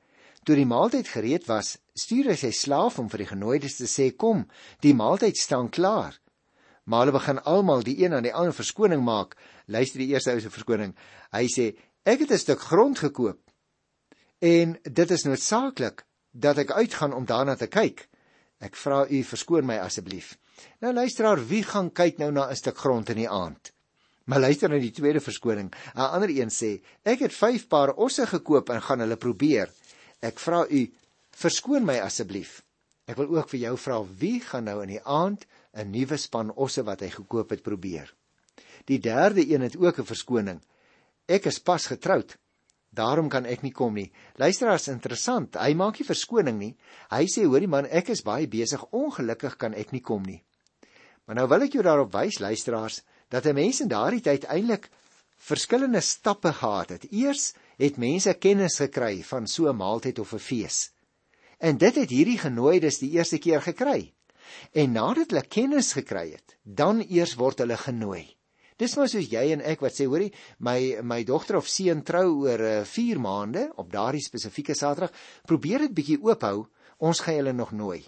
Toe 0.44 0.56
die 0.56 0.66
maaltyd 0.66 1.08
gereed 1.08 1.46
was, 1.48 1.78
stuur 1.94 2.26
hy 2.26 2.36
sy 2.36 2.52
slaaf 2.52 3.00
om 3.00 3.10
vir 3.10 3.18
die 3.18 3.32
genooides 3.36 3.76
te 3.76 3.86
sê: 3.86 4.16
"Kom, 4.16 4.48
die 4.80 4.94
maaltyd 4.94 5.38
staan 5.38 5.70
klaar." 5.70 6.23
Maar 6.84 7.06
hulle 7.06 7.16
begin 7.16 7.42
almal 7.44 7.84
die 7.84 7.98
een 8.04 8.14
aan 8.14 8.26
die 8.26 8.34
ander 8.34 8.54
verskoning 8.54 9.04
maak. 9.04 9.36
Luister 9.66 10.00
die 10.00 10.12
eerste 10.14 10.32
ou 10.32 10.40
se 10.40 10.52
verskoning. 10.52 10.96
Hy 11.32 11.46
sê 11.48 11.76
ek 12.04 12.20
het 12.20 12.32
'n 12.32 12.38
stuk 12.38 12.60
grond 12.60 13.00
gekoop 13.00 13.40
en 14.40 14.78
dit 14.84 15.12
is 15.12 15.24
noodsaaklik 15.24 16.06
dat 16.32 16.58
ek 16.58 16.72
uitgaan 16.72 17.14
om 17.14 17.26
daarna 17.26 17.56
te 17.56 17.68
kyk. 17.68 18.10
Ek 18.60 18.76
vra 18.76 19.06
u 19.10 19.24
verskoon 19.24 19.66
my 19.66 19.78
asseblief. 19.78 20.38
Nou 20.80 20.94
luisteraar, 20.94 21.48
wie 21.48 21.64
gaan 21.64 21.92
kyk 21.92 22.18
nou 22.18 22.32
na 22.32 22.50
'n 22.50 22.56
stuk 22.56 22.78
grond 22.78 23.10
in 23.10 23.18
die 23.18 23.30
aand? 23.30 23.72
Maar 24.26 24.40
luister 24.40 24.70
na 24.70 24.80
die 24.80 24.92
tweede 24.92 25.20
verskoning. 25.20 25.74
'n 25.96 26.00
Ander 26.00 26.30
een 26.30 26.50
sê, 26.50 26.82
ek 27.04 27.20
het 27.20 27.34
5 27.34 27.68
paar 27.68 27.94
osse 27.94 28.28
gekoop 28.28 28.70
en 28.70 28.82
gaan 28.82 29.00
hulle 29.00 29.18
probeer. 29.18 29.70
Ek 30.22 30.40
vra 30.40 30.66
u, 30.70 30.94
verskoon 31.32 31.86
my 31.86 32.00
asseblief. 32.00 32.64
Ek 33.06 33.18
wil 33.18 33.36
ook 33.36 33.50
vir 33.50 33.60
jou 33.60 33.78
vra, 33.78 34.04
wie 34.20 34.40
gaan 34.40 34.64
nou 34.64 34.82
in 34.82 34.90
die 34.90 35.04
aand 35.04 35.46
'n 35.74 35.92
nuwe 35.92 36.18
span 36.18 36.52
osse 36.52 36.84
wat 36.84 37.02
hy 37.02 37.10
gekoop 37.10 37.50
het 37.50 37.64
probeer. 37.64 38.14
Die 38.86 39.00
derde 39.00 39.42
een 39.50 39.62
het 39.62 39.78
ook 39.78 40.00
'n 40.00 40.06
verskoning. 40.06 40.62
Ek 41.26 41.46
is 41.46 41.60
pas 41.60 41.86
getroud. 41.86 42.38
Daarom 42.90 43.30
kan 43.30 43.46
ek 43.46 43.62
nie 43.62 43.72
kom 43.72 43.94
nie. 43.94 44.12
Luisteraars, 44.36 44.88
interessant. 44.88 45.56
Hy 45.56 45.74
maak 45.74 45.98
nie 46.00 46.06
verskoning 46.06 46.60
nie. 46.60 46.76
Hy 47.10 47.26
sê, 47.26 47.46
hoorie 47.46 47.68
man, 47.68 47.86
ek 47.86 48.10
is 48.10 48.22
baie 48.22 48.48
besig. 48.48 48.86
Ongelukkig 48.92 49.58
kan 49.58 49.74
ek 49.74 49.92
nie 49.92 50.02
kom 50.02 50.22
nie. 50.24 50.44
Maar 51.26 51.36
nou 51.36 51.48
wil 51.48 51.62
ek 51.62 51.74
jou 51.74 51.84
daarop 51.84 52.12
wys, 52.14 52.40
luisteraars, 52.40 53.02
dat 53.30 53.46
'n 53.46 53.56
mens 53.56 53.82
in 53.82 53.88
daardie 53.88 54.22
tyd 54.22 54.44
eintlik 54.44 54.90
verskillende 55.38 56.02
stappe 56.02 56.54
gehad 56.54 56.90
het. 56.90 57.12
Eers 57.12 57.54
het 57.78 57.98
mense 57.98 58.34
kennis 58.34 58.78
gekry 58.78 59.24
van 59.24 59.48
so 59.48 59.70
'n 59.70 59.76
maaltyd 59.76 60.20
of 60.20 60.34
'n 60.34 60.40
fees. 60.40 60.92
En 61.58 61.78
dit 61.78 61.96
het 61.96 62.10
hierdie 62.10 62.38
genooides 62.38 63.00
die 63.00 63.12
eerste 63.12 63.38
keer 63.38 63.62
gekry. 63.62 64.13
En 64.72 64.96
nadat 64.96 65.32
hulle 65.32 65.46
kennis 65.48 65.94
gekry 65.98 66.32
het, 66.34 66.58
dan 66.64 67.04
eers 67.08 67.36
word 67.40 67.64
hulle 67.64 67.78
genooi. 67.78 68.26
Dis 68.82 68.96
maar 68.98 69.10
soos 69.12 69.30
jy 69.30 69.44
en 69.54 69.62
ek 69.62 69.84
wat 69.86 69.96
sê, 69.96 70.08
hoorie, 70.10 70.32
my 70.66 71.04
my 71.06 71.22
dogter 71.28 71.60
of 71.60 71.70
seun 71.70 72.02
trou 72.04 72.48
oor 72.48 72.64
uh, 72.66 72.74
4 72.90 73.22
maande 73.22 73.68
op 73.78 73.92
daardie 73.94 74.24
spesifieke 74.24 74.76
Saterdag. 74.76 75.14
Probeer 75.48 75.86
dit 75.86 75.96
bietjie 76.00 76.20
oophou. 76.24 76.66
Ons 77.04 77.22
gaan 77.24 77.38
julle 77.38 77.54
nog 77.54 77.72
nooi. 77.78 78.02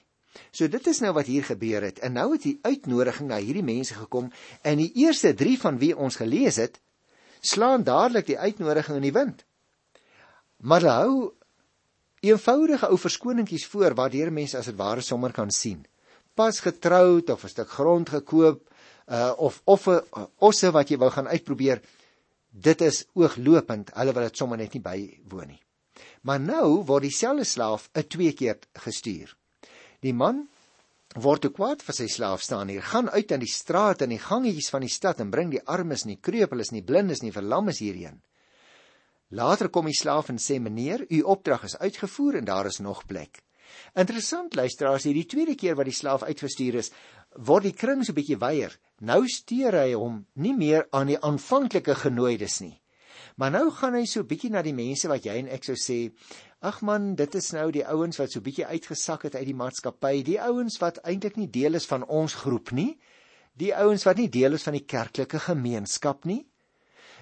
So 0.51 0.67
dit 0.67 0.87
is 0.87 0.99
nou 1.03 1.13
wat 1.15 1.29
hier 1.31 1.45
gebeur 1.47 1.85
het. 1.85 2.01
En 2.03 2.17
nou 2.17 2.31
het 2.33 2.43
die 2.43 2.57
uitnodiging 2.65 3.29
na 3.29 3.39
hierdie 3.39 3.63
mense 3.65 3.95
gekom 3.95 4.31
en 4.63 4.81
die 4.81 4.91
eerste 5.05 5.33
3 5.37 5.57
van 5.61 5.79
wie 5.79 5.93
ons 5.95 6.19
gelees 6.19 6.59
het, 6.59 6.79
slaan 7.45 7.85
dadelik 7.85 8.27
die 8.27 8.39
uitnodiging 8.39 8.99
in 8.99 9.07
die 9.07 9.15
wind. 9.15 9.45
Maar 10.65 10.87
hou 10.89 11.11
eenvoudige 12.25 12.89
ou 12.89 12.97
verskoningkies 12.97 13.67
voor 13.69 13.95
waardeur 13.95 14.31
mense 14.33 14.57
as 14.57 14.71
dit 14.71 14.79
ware 14.79 15.03
sommer 15.05 15.31
kan 15.31 15.51
sien. 15.51 15.85
Pas 16.35 16.59
getroud 16.59 17.29
of 17.29 17.43
'n 17.43 17.49
stuk 17.49 17.69
grond 17.69 18.09
gekoop 18.09 18.69
uh 19.07 19.33
of 19.37 19.61
of 19.65 19.87
'n 19.87 20.01
uh, 20.17 20.25
osse 20.39 20.71
wat 20.71 20.89
jy 20.89 20.97
wou 20.97 21.09
gaan 21.11 21.27
uitprobeer. 21.27 21.81
Dit 22.49 22.81
is 22.81 23.05
ooglopend. 23.13 23.91
Hulle 23.93 24.13
wil 24.13 24.23
dit 24.23 24.37
sommer 24.37 24.57
net 24.57 24.73
nie 24.73 24.81
bywoon 24.81 25.47
nie. 25.47 25.61
Maar 26.21 26.39
nou 26.39 26.83
word 26.83 27.03
dieselfde 27.07 27.43
slaaf 27.43 27.89
'n 27.93 28.07
twee 28.07 28.33
keer 28.33 28.57
gestuur. 28.73 29.35
Die 30.01 30.13
man 30.13 30.47
word 31.15 31.41
te 31.41 31.49
kwaad 31.49 31.81
vir 31.81 31.95
sy 31.95 32.07
slaaf 32.07 32.41
staan 32.41 32.67
hier. 32.67 32.81
Gaan 32.81 33.09
uit 33.09 33.31
in 33.31 33.39
die 33.39 33.51
strate 33.51 34.03
en 34.03 34.09
die 34.09 34.19
gangetjies 34.19 34.69
van 34.69 34.81
die 34.81 34.91
stad 34.91 35.19
en 35.19 35.31
bring 35.31 35.51
die 35.51 35.63
armes 35.63 36.03
en 36.03 36.15
die 36.15 36.21
krepeles 36.21 36.71
en 36.71 36.81
die 36.81 36.87
blindes 36.87 37.21
en 37.21 37.29
die 37.29 37.39
verlammes 37.39 37.79
hierheen. 37.79 38.21
Later 39.29 39.69
kom 39.69 39.85
die 39.85 39.97
slaaf 39.97 40.29
en 40.29 40.37
sê: 40.37 40.59
"Meneer, 40.59 41.05
u 41.09 41.21
opdrag 41.21 41.63
is 41.63 41.77
uitgevoer 41.77 42.35
en 42.35 42.45
daar 42.45 42.65
is 42.65 42.79
nog 42.79 43.05
plek." 43.05 43.41
Interessant 43.95 44.55
luisteraars, 44.55 45.05
hierdie 45.07 45.27
tweede 45.29 45.55
keer 45.55 45.75
wat 45.75 45.89
die 45.89 45.95
slaaf 45.95 46.23
uitgestuur 46.23 46.79
is, 46.81 46.91
word 47.35 47.63
die 47.67 47.75
kring 47.75 48.03
so 48.03 48.11
'n 48.13 48.15
bietjie 48.15 48.39
weier. 48.39 48.73
Nou 49.01 49.27
steur 49.27 49.75
hy 49.75 49.93
hom 49.93 50.25
nie 50.35 50.55
meer 50.55 50.87
aan 50.91 51.07
die 51.07 51.19
aanvanklike 51.19 51.95
genooides 51.95 52.61
nie. 52.61 52.81
Maar 53.35 53.51
nou 53.51 53.71
gaan 53.71 53.95
hy 53.97 54.05
so 54.05 54.23
bietjie 54.23 54.51
na 54.51 54.61
die 54.61 54.73
mense 54.73 55.07
wat 55.11 55.25
jy 55.25 55.35
en 55.39 55.47
ek 55.51 55.63
sou 55.63 55.75
sê, 55.75 56.11
ag 56.61 56.81
man, 56.81 57.15
dit 57.15 57.35
is 57.35 57.51
nou 57.51 57.71
die 57.71 57.85
ouens 57.85 58.17
wat 58.17 58.31
so 58.31 58.39
bietjie 58.41 58.65
uitgesak 58.65 59.23
het 59.27 59.35
uit 59.35 59.47
die 59.49 59.59
maatskappy, 59.59 60.23
die 60.23 60.39
ouens 60.39 60.79
wat 60.79 61.01
eintlik 61.03 61.37
nie 61.37 61.47
deel 61.47 61.75
is 61.75 61.85
van 61.85 62.03
ons 62.03 62.33
groep 62.33 62.71
nie, 62.71 62.97
die 63.59 63.73
ouens 63.75 64.05
wat 64.07 64.17
nie 64.17 64.29
deel 64.29 64.53
is 64.53 64.63
van 64.63 64.73
die 64.73 64.85
kerklike 64.85 65.39
gemeenskap 65.39 66.25
nie. 66.25 66.45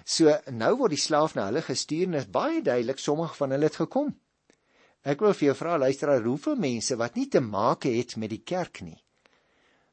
So 0.05 0.33
nou 0.51 0.75
word 0.81 0.93
die 0.93 1.01
slaaf 1.01 1.35
na 1.35 1.47
hulle 1.47 1.63
gestuur 1.63 2.09
en 2.09 2.19
is 2.19 2.29
baie 2.29 2.61
duidelik 2.61 2.99
sommige 2.99 3.37
van 3.39 3.55
hulle 3.55 3.69
het 3.69 3.79
gekom. 3.81 4.13
Ek 5.03 5.19
wil 5.19 5.33
vir 5.35 5.49
jou 5.49 5.55
vra 5.59 5.77
luisteraar, 5.81 6.23
hoeveel 6.23 6.55
mense 6.55 6.95
wat 6.99 7.17
nie 7.19 7.27
te 7.27 7.41
maak 7.43 7.83
het 7.89 8.15
met 8.15 8.31
die 8.31 8.43
kerk 8.47 8.79
nie, 8.85 8.99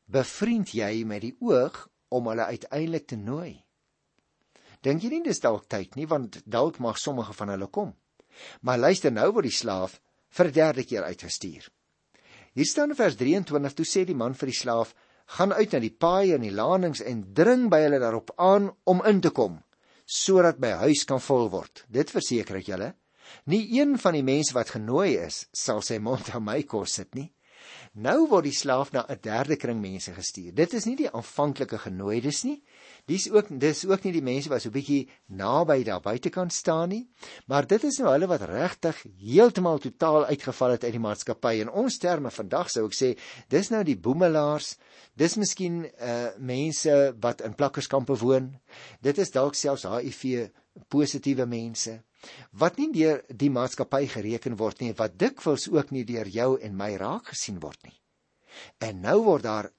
bevriend 0.07 0.71
jy 0.75 1.03
met 1.05 1.25
die 1.25 1.35
oog 1.43 1.89
om 2.15 2.29
hulle 2.31 2.47
uiteindelik 2.47 3.09
te 3.11 3.19
nooi? 3.19 3.57
Dink 4.87 5.03
jy 5.03 5.11
nie 5.11 5.25
dis 5.27 5.43
dalk 5.43 5.67
tyd 5.69 5.99
nie 5.99 6.07
want 6.09 6.41
dalk 6.47 6.79
mag 6.81 6.99
sommige 6.99 7.35
van 7.37 7.51
hulle 7.53 7.69
kom. 7.69 7.91
Maar 8.63 8.79
luister 8.87 9.13
nou 9.13 9.27
word 9.35 9.51
die 9.51 9.59
slaaf 9.59 9.99
vir 10.39 10.53
derde 10.55 10.85
keer 10.87 11.05
uitgestuur. 11.11 11.67
Hier 12.55 12.67
staan 12.67 12.95
in 12.95 12.99
vers 12.99 13.19
23 13.19 13.75
toe 13.77 13.87
sê 13.87 14.05
die 14.07 14.17
man 14.17 14.35
vir 14.39 14.51
die 14.51 14.57
slaaf: 14.57 14.95
"Gaan 15.37 15.53
uit 15.53 15.73
na 15.73 15.81
die 15.83 15.93
paaie 15.93 16.35
en 16.35 16.47
die 16.47 16.55
landings 16.55 17.03
en 17.03 17.27
dring 17.35 17.69
by 17.71 17.83
hulle 17.83 17.99
daarop 17.99 18.31
aan 18.39 18.71
om 18.85 19.03
in 19.05 19.21
te 19.21 19.31
kom." 19.31 19.59
sodat 20.11 20.59
my 20.59 20.73
huis 20.83 21.05
kan 21.07 21.23
vol 21.23 21.49
word. 21.53 21.85
Dit 21.87 22.11
verseker 22.11 22.59
ek 22.59 22.71
julle. 22.73 22.89
Nie 23.45 23.65
een 23.81 23.99
van 23.99 24.17
die 24.19 24.27
mense 24.27 24.55
wat 24.55 24.71
genooi 24.77 25.17
is, 25.19 25.47
sal 25.53 25.83
sy 25.83 25.99
mond 25.99 26.31
aan 26.35 26.45
my 26.45 26.63
kos 26.63 26.99
sit 27.01 27.15
nie. 27.15 27.31
Nou 27.99 28.29
word 28.31 28.47
die 28.47 28.55
slaaf 28.55 28.93
na 28.95 29.03
'n 29.09 29.19
derde 29.23 29.57
kring 29.57 29.81
mense 29.83 30.13
gestuur. 30.15 30.55
Dit 30.55 30.75
is 30.79 30.85
nie 30.87 30.97
die 30.97 31.11
aanvanklike 31.11 31.79
genooides 31.79 32.45
nie. 32.45 32.63
Dis 33.07 33.31
ook 33.31 33.49
dis 33.61 33.85
ook 33.85 34.05
nie 34.05 34.13
die 34.13 34.23
mense 34.23 34.49
wat 34.49 34.63
so 34.63 34.71
bietjie 34.71 35.09
naby 35.27 35.83
daar 35.85 36.01
buite 36.01 36.31
kan 36.31 36.51
staan 36.51 36.89
nie, 36.89 37.09
maar 37.47 37.67
dit 37.67 37.85
is 37.85 37.99
nou 37.99 38.13
hulle 38.13 38.27
wat 38.27 38.43
regtig 38.43 39.03
heeltemal 39.19 39.79
totaal 39.79 40.27
uitgeval 40.27 40.71
het 40.71 40.85
uit 40.85 40.93
die 40.93 41.01
maatskappy. 41.01 41.55
In 41.61 41.71
ons 41.71 41.99
terme 41.99 42.31
vandag 42.31 42.71
sou 42.71 42.87
ek 42.87 42.95
sê, 42.95 43.19
dis 43.49 43.71
nou 43.71 43.83
die 43.85 43.99
boemelaars, 43.99 44.77
dis 45.17 45.37
miskien 45.37 45.85
uh 45.85 46.31
mense 46.39 47.17
wat 47.21 47.41
in 47.41 47.55
plakkerskampe 47.55 48.15
woon. 48.15 48.55
Dit 49.03 49.19
is 49.19 49.31
dalk 49.31 49.55
selfs 49.55 49.83
HIV 49.83 50.51
positiewe 50.89 51.47
mense 51.47 52.01
wat 52.53 52.79
nie 52.79 52.91
deur 52.93 53.23
die 53.29 53.51
maatskappy 53.51 54.07
gereken 54.15 54.57
word 54.61 54.83
nie 54.83 54.93
wat 54.99 55.19
dikwels 55.21 55.69
ook 55.73 55.93
nie 55.95 56.05
deur 56.05 56.29
jou 56.29 56.51
en 56.61 56.77
my 56.77 56.95
raak 57.01 57.33
gesien 57.33 57.61
word 57.63 57.81
nie. 57.87 57.97
En 58.81 59.01
nou 59.01 59.21
word 59.25 59.47
daar 59.47 59.71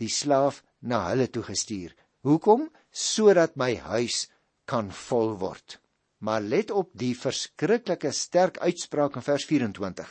die 0.00 0.10
slaaf 0.10 0.62
na 0.80 1.04
hulle 1.10 1.28
toe 1.30 1.44
gestuur. 1.46 1.94
Hoekom? 2.24 2.68
Sodat 2.90 3.56
my 3.60 3.74
huis 3.76 4.28
kan 4.66 4.90
vol 4.90 5.34
word. 5.38 5.78
Maar 6.24 6.40
let 6.40 6.70
op 6.70 6.90
die 6.96 7.12
verskriklike 7.18 8.12
sterk 8.12 8.58
uitspraak 8.58 9.18
in 9.20 9.26
vers 9.26 9.44
24. 9.44 10.08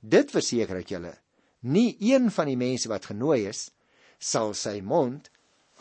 Dit 0.00 0.32
verseker 0.32 0.80
ek 0.80 0.94
julle, 0.94 1.12
nie 1.60 1.96
een 2.00 2.30
van 2.32 2.48
die 2.48 2.60
mense 2.60 2.88
wat 2.88 3.08
genooi 3.12 3.44
is, 3.48 3.68
sal 4.18 4.54
sy 4.56 4.78
mond 4.80 5.30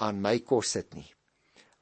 aan 0.04 0.20
my 0.24 0.40
kos 0.44 0.76
sit 0.76 0.94
nie. 0.96 1.08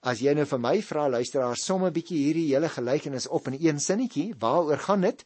As 0.02 0.22
jy 0.24 0.34
nou 0.34 0.48
vir 0.50 0.62
my 0.62 0.78
vra 0.82 1.06
luisteraar 1.14 1.60
somme 1.62 1.92
bietjie 1.94 2.24
hierdie 2.24 2.48
hele 2.50 2.70
gelykenis 2.74 3.28
op 3.30 3.52
in 3.52 3.58
een 3.62 3.80
sinnetjie, 3.80 4.32
waaroor 4.42 4.82
gaan 4.82 5.06
dit? 5.06 5.20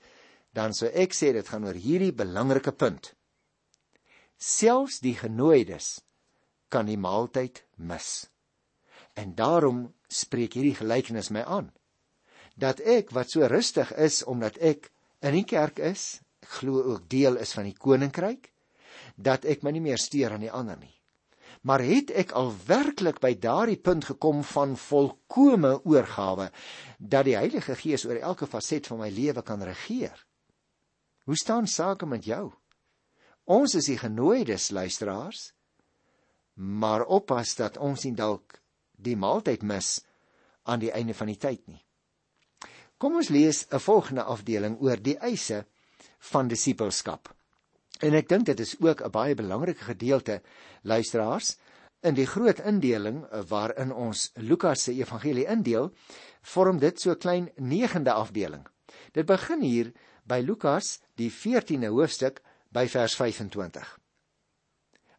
Dan 0.51 0.75
sou 0.75 0.89
ek 0.91 1.15
sê 1.15 1.31
dit 1.35 1.47
gaan 1.47 1.63
oor 1.67 1.79
hierdie 1.79 2.11
belangrike 2.11 2.73
punt. 2.75 3.13
Selfs 4.35 4.99
die 4.99 5.15
genooides 5.15 6.01
kan 6.67 6.89
die 6.91 6.99
maaltyd 6.99 7.63
mis. 7.77 8.27
En 9.15 9.31
daarom 9.35 9.85
spreek 10.11 10.59
hierdie 10.59 10.75
gelykenis 10.75 11.31
my 11.31 11.45
aan 11.47 11.71
dat 12.55 12.79
ek 12.79 13.09
wat 13.11 13.27
so 13.31 13.47
rustig 13.51 13.89
is 13.99 14.21
omdat 14.23 14.55
ek 14.63 14.87
in 15.27 15.35
die 15.35 15.43
kerk 15.43 15.79
is, 15.83 16.21
glo 16.59 16.85
ook 16.93 17.09
deel 17.11 17.35
is 17.43 17.51
van 17.51 17.67
die 17.67 17.75
koninkryk, 17.75 18.47
dat 19.19 19.43
ek 19.43 19.63
my 19.63 19.75
nie 19.75 19.83
meer 19.83 19.99
steur 19.99 20.35
aan 20.35 20.45
die 20.47 20.53
ander 20.55 20.79
nie 20.79 20.94
maar 21.65 21.81
het 21.81 22.11
ek 22.13 22.35
al 22.37 22.51
werklik 22.67 23.17
by 23.23 23.33
daardie 23.41 23.79
punt 23.81 24.05
gekom 24.05 24.43
van 24.45 24.75
volkomme 24.77 25.79
oorgawe 25.81 26.51
dat 26.99 27.25
die 27.25 27.37
Heilige 27.37 27.73
Gees 27.79 28.05
oor 28.05 28.21
elke 28.21 28.45
faset 28.47 28.85
van 28.87 29.01
my 29.01 29.09
lewe 29.09 29.41
kan 29.41 29.63
regeer? 29.65 30.13
Hoe 31.25 31.37
staan 31.37 31.67
sake 31.67 32.05
met 32.05 32.25
jou? 32.25 32.51
Ons 33.49 33.73
is 33.77 33.89
die 33.89 33.97
genooides 33.97 34.69
luisteraars, 34.69 35.53
maar 36.53 37.05
oppas 37.05 37.55
dat 37.57 37.77
ons 37.77 38.05
nie 38.05 38.13
dalk 38.13 38.59
die 38.93 39.17
maaltyd 39.17 39.65
mis 39.65 39.99
aan 40.69 40.81
die 40.81 40.93
einde 40.93 41.17
van 41.17 41.33
die 41.33 41.39
tyd 41.41 41.65
nie. 41.67 41.81
Kom 42.97 43.17
ons 43.17 43.29
lees 43.29 43.65
'n 43.69 43.79
volgende 43.79 44.23
afdeling 44.23 44.77
oor 44.81 45.01
die 45.01 45.17
eise 45.17 45.65
van 46.31 46.47
disippelskap. 46.47 47.33
En 48.03 48.13
ek 48.13 48.27
dink 48.27 48.45
dit 48.45 48.59
is 48.59 48.75
ook 48.79 49.01
'n 49.03 49.11
baie 49.11 49.35
belangrike 49.35 49.83
gedeelte 49.83 50.41
luisteraars 50.81 51.57
in 52.01 52.13
die 52.13 52.25
groot 52.25 52.59
indeling 52.59 53.25
waarin 53.47 53.93
ons 53.93 54.31
Lukas 54.33 54.83
se 54.83 54.93
evangelie 54.93 55.45
indeel, 55.45 55.93
vorm 56.41 56.79
dit 56.79 56.99
so 57.01 57.15
klein 57.15 57.49
9de 57.57 58.11
afdeling. 58.11 58.67
Dit 59.11 59.25
begin 59.25 59.61
hier 59.61 59.91
by 60.23 60.41
Lukas 60.45 60.99
die 61.15 61.31
14de 61.31 61.87
hoofstuk 61.87 62.41
by 62.69 62.87
vers 62.87 63.15
25. 63.15 63.99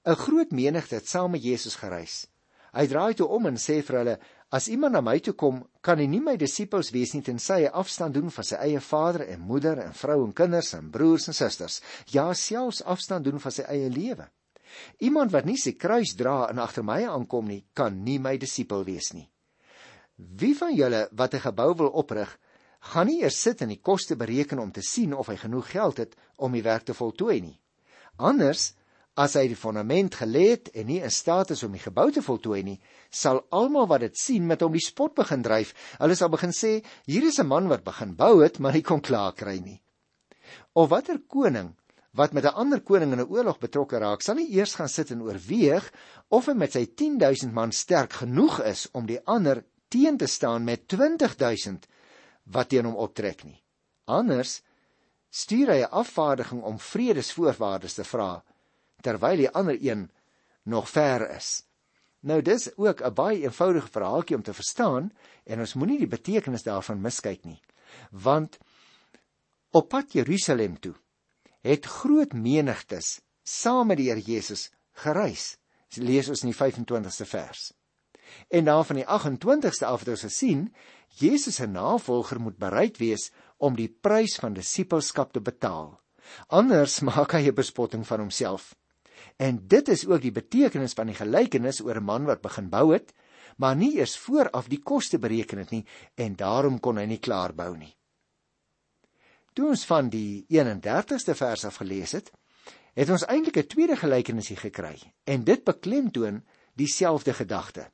'n 0.07 0.15
Groot 0.15 0.51
menigte 0.51 0.95
het 0.95 1.09
saam 1.09 1.31
met 1.31 1.43
Jesus 1.43 1.75
gereis. 1.75 2.27
Hy 2.73 2.87
draai 2.87 3.15
toe 3.15 3.27
om 3.27 3.47
en 3.47 3.57
sê 3.57 3.83
vir 3.83 3.97
hulle: 3.99 4.19
As 4.57 4.69
iemand 4.73 4.95
na 4.95 5.03
my 5.05 5.19
toe 5.21 5.35
kom, 5.37 5.59
kan 5.85 6.01
hy 6.01 6.07
nie 6.09 6.23
my 6.25 6.33
disippels 6.41 6.89
wees 6.95 7.11
nie 7.13 7.25
tensy 7.27 7.59
hy 7.67 7.71
afstand 7.77 8.15
doen 8.17 8.31
van 8.33 8.47
sy 8.47 8.57
eie 8.65 8.81
vader 8.81 9.27
en 9.27 9.43
moeder 9.45 9.83
en 9.83 9.93
vrou 9.93 10.23
en 10.25 10.33
kinders 10.39 10.71
en 10.79 10.87
broers 10.95 11.29
en 11.29 11.37
susters, 11.37 11.83
ja 12.15 12.31
selfs 12.33 12.81
afstand 12.95 13.27
doen 13.27 13.43
van 13.43 13.53
sy 13.53 13.67
eie 13.69 13.91
lewe. 13.93 14.31
Iemand 15.05 15.35
wat 15.35 15.45
nie 15.45 15.59
sy 15.61 15.75
kruis 15.77 16.15
dra 16.17 16.47
en 16.49 16.63
agter 16.63 16.87
my 16.87 17.03
aankom 17.05 17.51
nie, 17.53 17.67
kan 17.77 18.01
nie 18.07 18.17
my 18.23 18.37
disipel 18.41 18.87
wees 18.89 19.13
nie. 19.13 19.27
Wie 20.17 20.55
van 20.57 20.73
julle 20.73 21.09
wat 21.13 21.35
'n 21.35 21.47
gebou 21.51 21.75
wil 21.77 21.93
oprig, 21.93 22.31
gaan 22.81 23.07
nie 23.07 23.21
eers 23.23 23.37
sit 23.37 23.61
en 23.61 23.69
die 23.69 23.83
koste 23.83 24.17
bereken 24.17 24.59
om 24.59 24.73
te 24.73 24.83
sien 24.83 25.13
of 25.13 25.27
hy 25.29 25.37
genoeg 25.37 25.71
geld 25.71 25.99
het 25.99 26.17
om 26.37 26.53
die 26.53 26.63
werk 26.63 26.85
te 26.85 26.95
voltooi 26.95 27.41
nie. 27.41 27.61
Anders 28.17 28.73
As 29.17 29.33
hy 29.33 29.47
die 29.49 29.57
fondament 29.57 30.19
gelê 30.21 30.51
het 30.51 30.67
en 30.77 30.91
nie 30.91 30.99
in 31.01 31.13
staat 31.13 31.55
is 31.55 31.63
om 31.65 31.73
die 31.73 31.81
gebou 31.81 32.11
te 32.13 32.21
voltooi 32.21 32.61
nie, 32.67 32.77
sal 33.09 33.41
almal 33.49 33.87
wat 33.89 34.03
dit 34.05 34.19
sien 34.21 34.45
met 34.45 34.61
hom 34.61 34.75
die 34.77 34.85
spot 34.85 35.15
begin 35.17 35.41
dryf. 35.41 35.73
Hulle 35.97 36.17
sal 36.19 36.29
begin 36.29 36.53
sê: 36.53 36.83
"Hier 37.09 37.25
is 37.25 37.41
'n 37.41 37.49
man 37.49 37.69
wat 37.69 37.85
begin 37.85 38.13
bou 38.15 38.43
het, 38.45 38.59
maar 38.59 38.73
hy 38.73 38.83
kon 38.83 39.01
klaar 39.01 39.33
kry 39.33 39.57
nie." 39.59 39.81
Of 40.75 40.91
watter 40.91 41.19
koning 41.19 41.73
wat 42.13 42.33
met 42.33 42.45
'n 42.45 42.61
ander 42.61 42.81
koning 42.81 43.13
in 43.13 43.21
'n 43.21 43.31
oorlog 43.33 43.59
betrokke 43.59 43.99
raak, 43.99 44.23
sal 44.23 44.35
nie 44.35 44.53
eers 44.53 44.75
gaan 44.75 44.89
sit 44.89 45.11
en 45.11 45.23
oorweeg 45.23 45.93
of 46.29 46.47
hy 46.47 46.55
met 46.55 46.73
sy 46.73 46.85
10000 46.85 47.53
man 47.53 47.73
sterk 47.73 48.13
genoeg 48.13 48.61
is 48.61 48.89
om 48.93 49.07
die 49.07 49.21
ander 49.25 49.65
teen 49.89 50.19
te 50.19 50.27
staan 50.27 50.65
met 50.65 50.89
20000 50.89 51.87
wat 52.45 52.69
teen 52.69 52.85
hom 52.85 52.97
optrek 52.97 53.45
nie. 53.45 53.63
Anders 54.05 54.63
stuur 55.31 55.69
hy 55.69 55.81
'n 55.81 55.91
afvaardiging 55.91 56.63
om 56.63 56.79
vredesvoorwaardes 56.79 57.95
te 57.95 58.05
vra 58.05 58.45
terwyl 59.07 59.39
die 59.39 59.51
ander 59.51 59.79
een 59.81 60.09
nog 60.67 60.91
ver 60.91 61.29
is. 61.37 61.63
Nou 62.27 62.43
dis 62.43 62.71
ook 62.77 63.03
'n 63.03 63.15
baie 63.15 63.43
eenvoudige 63.43 63.91
verhaaltjie 63.91 64.37
om 64.37 64.43
te 64.43 64.55
verstaan 64.55 65.13
en 65.45 65.61
ons 65.61 65.75
moenie 65.75 65.99
die 65.99 66.15
betekenis 66.17 66.63
daarvan 66.63 67.01
miskyk 67.01 67.45
nie. 67.45 67.61
Want 68.11 68.59
op 69.71 69.89
pad 69.89 70.13
Jerusalem 70.13 70.79
toe 70.81 70.95
het 71.61 71.87
groot 71.87 72.33
menigtes 72.33 73.21
saam 73.43 73.87
met 73.87 73.97
die 73.97 74.09
Here 74.11 74.21
Jesus 74.21 74.71
gereis. 74.93 75.57
Lees 75.97 76.29
ons 76.29 76.43
in 76.43 76.51
die 76.51 76.59
25ste 76.59 77.27
vers. 77.27 77.73
En 78.49 78.65
dan 78.65 78.85
van 78.85 78.97
die 78.97 79.07
28ste 79.07 79.87
af 79.87 80.01
het 80.01 80.09
ons 80.09 80.27
gesien 80.27 80.75
Jesus 81.09 81.55
se 81.55 81.67
navolger 81.67 82.41
moet 82.41 82.59
bereid 82.59 82.99
wees 82.99 83.31
om 83.57 83.77
die 83.77 83.89
prys 83.89 84.37
van 84.37 84.53
disippelskap 84.53 85.33
te 85.33 85.41
betaal. 85.41 86.01
Anders 86.47 87.01
maak 87.09 87.33
hy 87.33 87.47
'n 87.49 87.55
bespotting 87.55 88.07
van 88.07 88.21
homself. 88.21 88.75
En 89.37 89.59
dit 89.69 89.89
is 89.89 90.07
ook 90.07 90.23
die 90.23 90.33
betekenis 90.33 90.97
van 90.97 91.07
die 91.07 91.17
gelykenis 91.19 91.83
oor 91.85 91.97
'n 92.01 92.05
man 92.05 92.25
wat 92.25 92.41
begin 92.41 92.69
bou 92.69 92.93
het, 92.93 93.13
maar 93.57 93.77
nie 93.77 93.97
eers 93.97 94.17
vooraf 94.17 94.69
die 94.69 94.83
koste 94.83 95.19
bereken 95.19 95.59
het 95.59 95.71
nie 95.71 95.85
en 96.15 96.37
daarom 96.37 96.81
kon 96.81 96.97
hy 96.97 97.05
nie 97.05 97.19
klaar 97.19 97.55
bou 97.55 97.77
nie. 97.77 97.97
Toe 99.53 99.69
ons 99.69 99.85
van 99.85 100.09
die 100.09 100.45
31ste 100.49 101.35
vers 101.35 101.65
af 101.65 101.77
gelees 101.77 102.13
het, 102.13 102.31
het 102.95 103.11
ons 103.11 103.25
eintlik 103.25 103.57
'n 103.57 103.67
tweede 103.67 103.97
gelykenis 103.97 104.49
gekry 104.49 104.97
en 105.25 105.45
dit 105.45 105.65
beklemtoon 105.65 106.43
dieselfde 106.75 107.33
gedagte. 107.35 107.91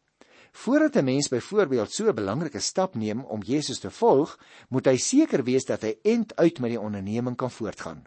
Voordat 0.52 0.96
'n 0.96 1.04
mens 1.04 1.28
byvoorbeeld 1.28 1.92
so 1.92 2.08
'n 2.08 2.14
belangrike 2.14 2.60
stap 2.60 2.94
neem 2.94 3.24
om 3.24 3.42
Jesus 3.42 3.78
te 3.78 3.90
volg, 3.90 4.38
moet 4.68 4.86
hy 4.86 4.96
seker 4.96 5.44
wees 5.44 5.64
dat 5.64 5.82
hy 5.82 5.98
end 6.02 6.36
uit 6.36 6.58
met 6.58 6.70
die 6.70 6.80
onderneming 6.80 7.36
kan 7.36 7.50
voortgaan. 7.50 8.04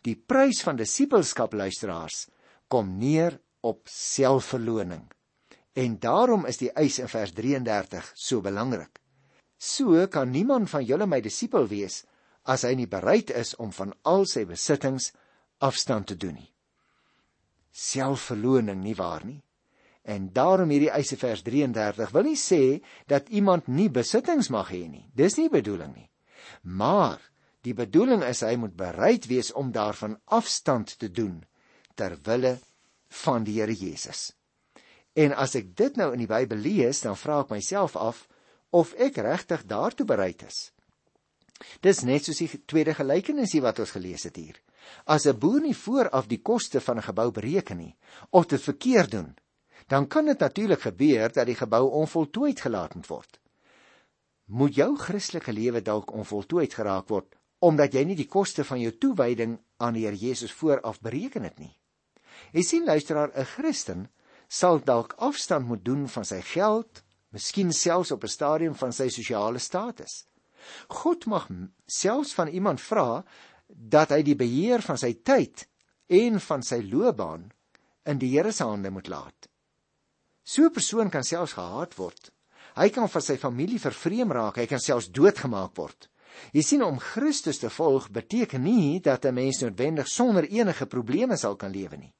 Die 0.00 0.16
prys 0.26 0.62
van 0.62 0.76
disippelskap 0.76 1.52
luisteraars 1.52 2.28
kom 2.72 2.96
neer 2.96 3.36
op 3.60 3.84
selfverloning. 3.84 5.04
En 5.76 5.98
daarom 6.00 6.46
is 6.48 6.60
die 6.60 6.70
eis 6.72 6.98
in 7.00 7.08
vers 7.08 7.32
33 7.36 8.12
so 8.16 8.40
belangrik. 8.44 9.00
So 9.56 10.06
kan 10.08 10.32
niemand 10.32 10.70
van 10.72 10.84
julle 10.84 11.06
my 11.06 11.20
disipel 11.20 11.68
wees 11.68 12.02
as 12.48 12.64
hy 12.66 12.72
nie 12.74 12.88
bereid 12.90 13.30
is 13.30 13.54
om 13.62 13.70
van 13.76 13.92
al 14.08 14.24
sy 14.26 14.42
besittings 14.48 15.12
afstand 15.62 16.10
te 16.10 16.16
doen 16.16 16.34
nie. 16.40 16.48
Selfverloning 17.72 18.82
nie 18.82 18.96
waar 18.98 19.22
nie? 19.24 19.40
En 20.02 20.32
daarom 20.34 20.72
hierdie 20.74 20.90
eise 20.90 21.16
vers 21.16 21.44
33 21.46 22.10
wil 22.16 22.26
nie 22.26 22.40
sê 22.40 22.80
dat 23.06 23.30
iemand 23.30 23.68
nie 23.68 23.86
besittings 23.88 24.50
mag 24.50 24.72
hê 24.74 24.88
nie. 24.88 25.06
Dis 25.14 25.38
nie 25.38 25.48
bedoeling 25.52 25.94
nie. 25.94 26.08
Maar 26.64 27.22
die 27.62 27.76
bedoeling 27.78 28.24
is 28.26 28.42
hy 28.42 28.56
moet 28.58 28.74
bereid 28.74 29.28
wees 29.30 29.52
om 29.54 29.70
daarvan 29.72 30.18
afstand 30.26 30.98
te 30.98 31.12
doen 31.12 31.44
ter 32.02 32.18
wille 32.26 32.56
van 33.24 33.44
die 33.46 33.60
Here 33.60 33.74
Jesus. 33.74 34.32
En 35.14 35.34
as 35.36 35.54
ek 35.58 35.74
dit 35.76 35.98
nou 36.00 36.12
in 36.14 36.22
die 36.24 36.30
Bybel 36.30 36.62
lees, 36.64 37.02
dan 37.04 37.18
vra 37.20 37.42
ek 37.44 37.52
myself 37.52 37.96
af 38.00 38.24
of 38.72 38.94
ek 38.96 39.20
regtig 39.20 39.66
daartoe 39.68 40.06
bereid 40.08 40.42
is. 40.48 40.70
Dis 41.84 42.02
net 42.08 42.26
soos 42.26 42.40
die 42.40 42.62
tweede 42.66 42.94
gelykenis 42.96 43.52
wat 43.62 43.82
ons 43.84 43.92
gelees 43.94 44.24
het 44.26 44.40
hier. 44.40 44.56
As 45.06 45.26
'n 45.26 45.38
boer 45.38 45.60
nie 45.60 45.76
vooraf 45.76 46.26
die 46.26 46.42
koste 46.42 46.80
van 46.80 46.98
'n 46.98 47.08
gebou 47.10 47.30
bereken 47.30 47.76
nie 47.76 47.96
of 48.30 48.46
dit 48.46 48.62
verkeerd 48.62 49.10
doen, 49.10 49.36
dan 49.86 50.08
kan 50.08 50.26
dit 50.26 50.38
natuurlik 50.38 50.80
gebeur 50.80 51.32
dat 51.32 51.46
die 51.46 51.54
gebou 51.54 51.90
onvoltooid 51.90 52.60
gelaat 52.60 53.08
word. 53.08 53.38
Moet 54.46 54.74
jou 54.74 54.96
Christelike 54.96 55.52
lewe 55.52 55.82
dalk 55.82 56.12
onvoltooid 56.12 56.74
geraak 56.74 57.08
word 57.08 57.36
omdat 57.60 57.94
jy 57.94 58.02
nie 58.04 58.16
die 58.16 58.26
koste 58.26 58.64
van 58.64 58.80
jou 58.80 58.90
toewyding 58.98 59.58
aan 59.78 59.94
die 59.94 60.04
Here 60.04 60.16
Jesus 60.16 60.52
vooraf 60.52 61.00
bereken 61.00 61.42
het 61.42 61.58
nie. 61.58 61.76
Jy 62.52 62.62
sien 62.62 62.84
luisteraar, 62.84 63.30
'n 63.34 63.44
Christen 63.44 64.08
sal 64.48 64.80
dalk 64.84 65.14
afstand 65.16 65.66
moet 65.66 65.84
doen 65.84 66.08
van 66.08 66.24
sy 66.24 66.40
geld, 66.40 67.02
miskien 67.32 67.72
selfs 67.72 68.12
op 68.12 68.24
'n 68.24 68.28
stadium 68.28 68.74
van 68.74 68.92
sy 68.92 69.08
sosiale 69.08 69.58
status. 69.58 70.26
God 70.88 71.26
mag 71.26 71.48
selfs 71.86 72.34
van 72.34 72.48
iemand 72.48 72.80
vra 72.80 73.24
dat 73.66 74.10
hy 74.10 74.22
die 74.22 74.36
beheer 74.36 74.82
van 74.82 74.98
sy 74.98 75.14
tyd 75.24 75.66
en 76.06 76.40
van 76.40 76.62
sy 76.62 76.82
loopbaan 76.82 77.50
in 78.04 78.18
die 78.18 78.36
Here 78.36 78.52
se 78.52 78.64
hande 78.64 78.90
moet 78.90 79.08
laat. 79.08 79.48
So 80.44 80.64
'n 80.64 80.72
persoon 80.72 81.10
kan 81.10 81.24
selfs 81.24 81.52
gehaat 81.52 81.94
word. 81.96 82.30
Hy 82.74 82.88
kan 82.88 83.08
van 83.08 83.22
sy 83.22 83.36
familie 83.36 83.80
vervreem 83.80 84.32
raak, 84.32 84.56
hy 84.56 84.66
kan 84.66 84.80
selfs 84.80 85.10
doodgemaak 85.10 85.76
word. 85.76 86.08
Jy 86.52 86.62
sien 86.62 86.82
om 86.82 86.98
Christus 86.98 87.58
te 87.58 87.70
volg 87.70 88.10
beteken 88.10 88.62
nie 88.62 89.00
dat 89.00 89.24
'n 89.24 89.34
mens 89.34 89.60
noodwendig 89.60 90.08
sonder 90.08 90.44
enige 90.44 90.86
probleme 90.86 91.36
sal 91.36 91.56
kan 91.56 91.70
lewe 91.70 91.96
nie. 91.96 92.14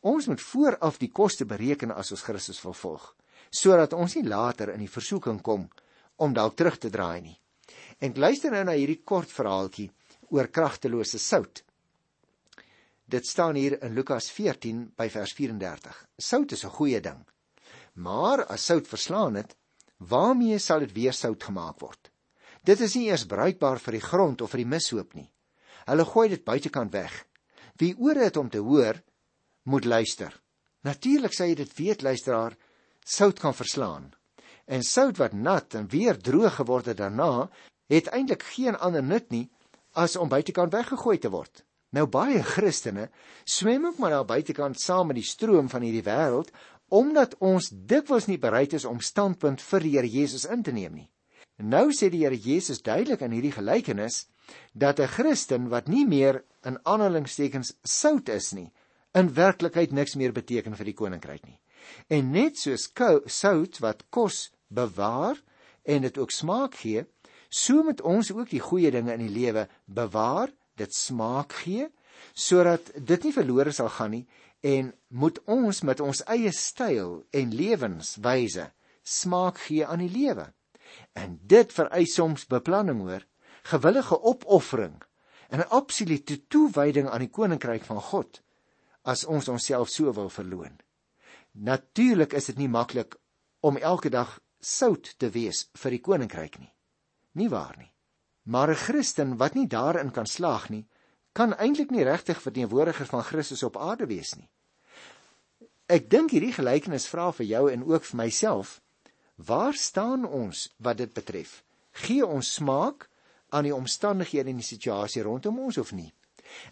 Ons 0.00 0.26
moet 0.26 0.40
vooraf 0.40 0.96
die 0.98 1.10
koste 1.12 1.44
bereken 1.44 1.92
as 1.92 2.10
ons 2.14 2.22
Christus 2.24 2.60
wil 2.64 2.72
volg, 2.72 3.04
sodat 3.52 3.92
ons 3.92 4.14
nie 4.16 4.24
later 4.24 4.72
in 4.72 4.80
die 4.80 4.88
versoeking 4.88 5.42
kom 5.44 5.66
om 6.16 6.32
dalk 6.36 6.56
terug 6.56 6.78
te 6.80 6.90
draai 6.90 7.20
nie. 7.20 7.36
En 8.00 8.16
luister 8.16 8.52
nou 8.52 8.62
na 8.64 8.76
hierdie 8.76 9.02
kort 9.04 9.28
verhaaltjie 9.32 9.90
oor 10.30 10.48
kragtelose 10.48 11.18
sout. 11.18 11.62
Dit 13.04 13.26
staan 13.26 13.58
hier 13.58 13.76
in 13.82 13.94
Lukas 13.94 14.30
14 14.30 14.92
by 14.96 15.08
vers 15.10 15.34
34. 15.36 15.96
Sout 16.18 16.52
is 16.52 16.64
'n 16.64 16.70
goeie 16.70 17.00
ding. 17.00 17.26
Maar 17.94 18.46
as 18.46 18.64
sout 18.64 18.86
verslaan 18.86 19.34
het, 19.34 19.56
waarmee 19.98 20.58
sal 20.58 20.78
dit 20.78 20.92
weer 20.92 21.12
sout 21.12 21.42
gemaak 21.42 21.80
word? 21.80 22.10
Dit 22.64 22.80
is 22.80 22.94
nie 22.94 23.08
eers 23.08 23.26
bruikbaar 23.26 23.78
vir 23.78 23.92
die 23.92 24.06
grond 24.06 24.40
of 24.40 24.50
vir 24.50 24.58
die 24.58 24.72
mishoop 24.72 25.14
nie. 25.14 25.30
Hulle 25.86 26.04
gooi 26.04 26.28
dit 26.28 26.44
buitekant 26.44 26.92
weg. 26.92 27.26
Wie 27.76 27.94
oor 27.98 28.14
het 28.14 28.36
om 28.36 28.48
te 28.48 28.58
hoor, 28.58 29.02
moet 29.62 29.84
luister. 29.84 30.32
Natuurlik 30.82 31.34
sê 31.36 31.50
jy 31.50 31.54
dit 31.60 31.72
weet 31.76 32.02
luisteraar, 32.02 32.56
sout 33.04 33.40
kan 33.40 33.54
verslaan. 33.54 34.10
En 34.66 34.82
sout 34.82 35.18
wat 35.18 35.32
nat 35.32 35.74
en 35.74 35.88
weer 35.88 36.18
droog 36.18 36.54
geword 36.54 36.86
het 36.86 36.96
daarna, 36.96 37.50
het 37.90 38.08
eintlik 38.14 38.42
geen 38.54 38.78
ander 38.78 39.02
nut 39.02 39.30
nie 39.30 39.50
as 39.92 40.16
om 40.16 40.30
buitekant 40.30 40.72
weggegooi 40.72 41.18
te 41.18 41.30
word. 41.30 41.64
Nou 41.90 42.06
baie 42.06 42.42
Christene 42.46 43.08
swem 43.44 43.86
ook 43.86 43.98
maar 43.98 44.14
daar 44.14 44.28
buitekant 44.28 44.80
saam 44.80 45.10
met 45.10 45.18
die 45.18 45.26
stroom 45.26 45.68
van 45.68 45.82
hierdie 45.82 46.06
wêreld 46.06 46.52
omdat 46.90 47.36
ons 47.38 47.70
dikwels 47.70 48.26
nie 48.26 48.38
bereid 48.38 48.72
is 48.74 48.84
om 48.84 49.00
standpunt 49.02 49.62
vir 49.62 49.84
die 49.86 49.94
Here 49.96 50.10
Jesus 50.10 50.44
in 50.44 50.62
te 50.66 50.74
neem 50.74 50.94
nie. 50.94 51.08
Nou 51.62 51.90
sê 51.94 52.08
die 52.10 52.24
Here 52.24 52.38
Jesus 52.38 52.82
duidelik 52.82 53.22
in 53.26 53.34
hierdie 53.36 53.54
gelykenis 53.54 54.26
dat 54.74 55.00
'n 55.00 55.06
Christen 55.06 55.68
wat 55.68 55.88
nie 55.88 56.06
meer 56.06 56.44
in 56.64 56.78
aanhalingstekens 56.82 57.74
sout 57.84 58.28
is 58.28 58.52
nie, 58.52 58.72
in 59.12 59.32
werklikheid 59.34 59.92
niks 59.92 60.14
meer 60.14 60.32
beteken 60.32 60.76
vir 60.78 60.90
die 60.90 60.96
koninkryk 60.96 61.46
nie. 61.46 61.58
En 62.08 62.30
net 62.32 62.58
soos 62.58 62.88
sout 63.26 63.80
wat 63.82 64.04
kos 64.10 64.50
bewaar 64.68 65.40
en 65.82 66.02
dit 66.02 66.18
ook 66.18 66.30
smaak 66.30 66.76
gee, 66.82 67.04
so 67.48 67.82
moet 67.82 68.00
ons 68.00 68.30
ook 68.30 68.50
die 68.50 68.62
goeie 68.62 68.90
dinge 68.90 69.12
in 69.12 69.26
die 69.26 69.34
lewe 69.34 69.66
bewaar, 69.86 70.52
dit 70.76 70.94
smaak 70.94 71.52
gee, 71.64 71.88
sodat 72.34 72.92
dit 72.94 73.24
nie 73.24 73.34
verlore 73.34 73.72
sal 73.72 73.90
gaan 73.90 74.14
nie 74.14 74.26
en 74.60 74.92
moet 75.08 75.40
ons 75.48 75.82
met 75.88 76.00
ons 76.04 76.20
eie 76.28 76.52
styl 76.52 77.22
en 77.32 77.54
lewenswyse 77.56 78.68
smaak 79.02 79.58
gee 79.66 79.86
aan 79.86 80.04
die 80.04 80.12
lewe. 80.12 80.50
En 81.16 81.38
dit 81.48 81.72
vereis 81.72 82.14
soms 82.14 82.44
beplanning 82.50 83.00
hoor, 83.06 83.24
gewillige 83.72 84.20
opoffering 84.20 85.00
en 85.50 85.60
'n 85.60 85.70
absolute 85.70 86.46
toewyding 86.46 87.08
aan 87.08 87.24
die 87.24 87.32
koninkryk 87.32 87.84
van 87.84 88.00
God 88.00 88.42
as 89.02 89.24
ons 89.24 89.48
onsself 89.48 89.88
so 89.88 90.12
wil 90.12 90.28
verloon. 90.28 90.78
Natuurlik 91.52 92.32
is 92.32 92.46
dit 92.52 92.58
nie 92.58 92.68
maklik 92.68 93.16
om 93.60 93.76
elke 93.76 94.10
dag 94.10 94.38
sout 94.60 95.14
te 95.18 95.30
wees 95.30 95.66
vir 95.74 95.96
die 95.96 96.04
koninkryk 96.04 96.58
nie. 96.60 96.72
Nie 97.34 97.48
waar 97.48 97.76
nie. 97.78 97.92
Maar 98.44 98.70
'n 98.70 98.82
Christen 98.86 99.36
wat 99.36 99.54
nie 99.54 99.66
daarin 99.66 100.10
kan 100.10 100.26
slaag 100.26 100.68
nie, 100.70 100.88
kan 101.32 101.54
eintlik 101.54 101.90
nie 101.90 102.04
regtig 102.04 102.42
verteenwoordiger 102.42 103.06
van 103.06 103.22
Christus 103.22 103.62
op 103.62 103.76
aarde 103.76 104.06
wees 104.06 104.34
nie. 104.34 104.50
Ek 105.86 106.10
dink 106.10 106.30
hierdie 106.30 106.52
gelykenis 106.52 107.06
vra 107.06 107.32
vir 107.32 107.46
jou 107.46 107.70
en 107.70 107.84
ook 107.84 108.04
vir 108.04 108.16
myself, 108.16 108.80
waar 109.36 109.74
staan 109.74 110.24
ons 110.24 110.68
wat 110.78 110.96
dit 110.96 111.12
betref? 111.12 111.64
Gee 111.92 112.26
ons 112.26 112.54
smaak 112.54 113.08
aan 113.48 113.64
die 113.64 113.74
omstandighede 113.74 114.50
en 114.50 114.56
die 114.56 114.66
situasie 114.66 115.22
rondom 115.22 115.58
ons 115.58 115.78
of 115.78 115.92
nie? 115.92 116.12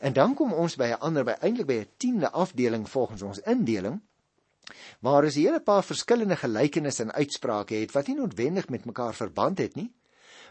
En 0.00 0.12
dan 0.12 0.34
kom 0.34 0.52
ons 0.52 0.76
by 0.76 0.92
'n 0.92 1.00
ander 1.00 1.24
by 1.24 1.36
eintlik 1.40 1.66
by 1.66 1.78
'n 1.80 1.88
10de 1.96 2.30
afdeling 2.30 2.88
volgens 2.90 3.22
ons 3.22 3.38
indeling 3.38 4.00
waar 5.00 5.24
is 5.24 5.36
'n 5.36 5.40
hele 5.40 5.60
paar 5.60 5.84
verskillende 5.84 6.36
gelykenisse 6.36 7.02
en 7.02 7.12
uitsprake 7.12 7.74
het 7.74 7.92
wat 7.92 8.06
nie 8.06 8.16
noodwendig 8.16 8.68
met 8.68 8.84
mekaar 8.84 9.14
verband 9.14 9.58
het 9.58 9.74
nie, 9.74 9.94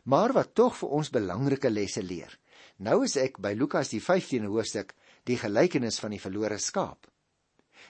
maar 0.04 0.34
wat 0.34 0.56
tog 0.56 0.78
vir 0.78 0.90
ons 0.90 1.10
belangrike 1.10 1.70
lesse 1.70 2.04
leer. 2.04 2.40
Nou 2.78 3.04
is 3.04 3.16
ek 3.16 3.38
by 3.40 3.54
Lukas 3.54 3.90
die 3.90 4.02
15de 4.02 4.48
hoofstuk, 4.48 4.94
die 5.24 5.38
gelykenis 5.38 6.00
van 6.00 6.10
die 6.10 6.22
verlore 6.22 6.58
skaap. 6.58 7.08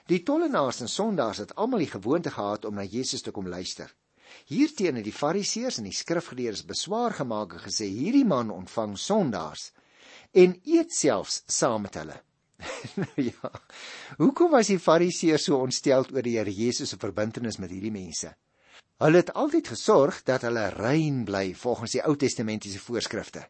Die 0.06 0.22
tollenaars 0.22 0.80
en 0.80 0.88
sondaars 0.88 1.38
het 1.38 1.54
almal 1.54 1.78
die 1.78 1.90
gewoonte 1.90 2.30
gehad 2.30 2.64
om 2.64 2.74
na 2.74 2.84
Jesus 2.84 3.22
te 3.22 3.30
kom 3.30 3.48
luister. 3.48 3.94
Hierteen 4.46 4.94
het 4.94 5.04
die 5.04 5.12
Fariseërs 5.12 5.78
en 5.78 5.84
die 5.84 5.92
skrifgeleerdes 5.92 6.64
beswaar 6.64 7.12
gemaak 7.12 7.52
en 7.52 7.64
gesê 7.64 7.84
hierdie 7.84 8.24
man 8.24 8.50
ontvang 8.50 8.98
sondaars 8.98 9.72
en 10.32 10.56
eet 10.64 10.92
selfs 10.92 11.42
saam 11.46 11.82
met 11.82 11.94
hulle. 11.94 12.16
nou 13.02 13.22
ja. 13.22 13.50
Hoekom 14.18 14.50
was 14.50 14.70
die 14.72 14.80
Fariseërs 14.82 15.48
so 15.48 15.60
ontstel 15.62 16.06
oor 16.12 16.26
die 16.26 16.36
Here 16.38 16.52
Jesus 16.52 16.90
se 16.92 16.98
verbintenis 17.00 17.58
met 17.62 17.70
hierdie 17.70 17.94
mense? 17.94 18.34
Hulle 18.98 19.22
het 19.22 19.30
altyd 19.38 19.70
gesorg 19.70 20.24
dat 20.26 20.42
hulle 20.42 20.68
rein 20.74 21.22
bly 21.26 21.52
volgens 21.54 21.94
die 21.94 22.02
Ou 22.02 22.16
Testamentiese 22.18 22.80
voorskrifte. 22.82 23.44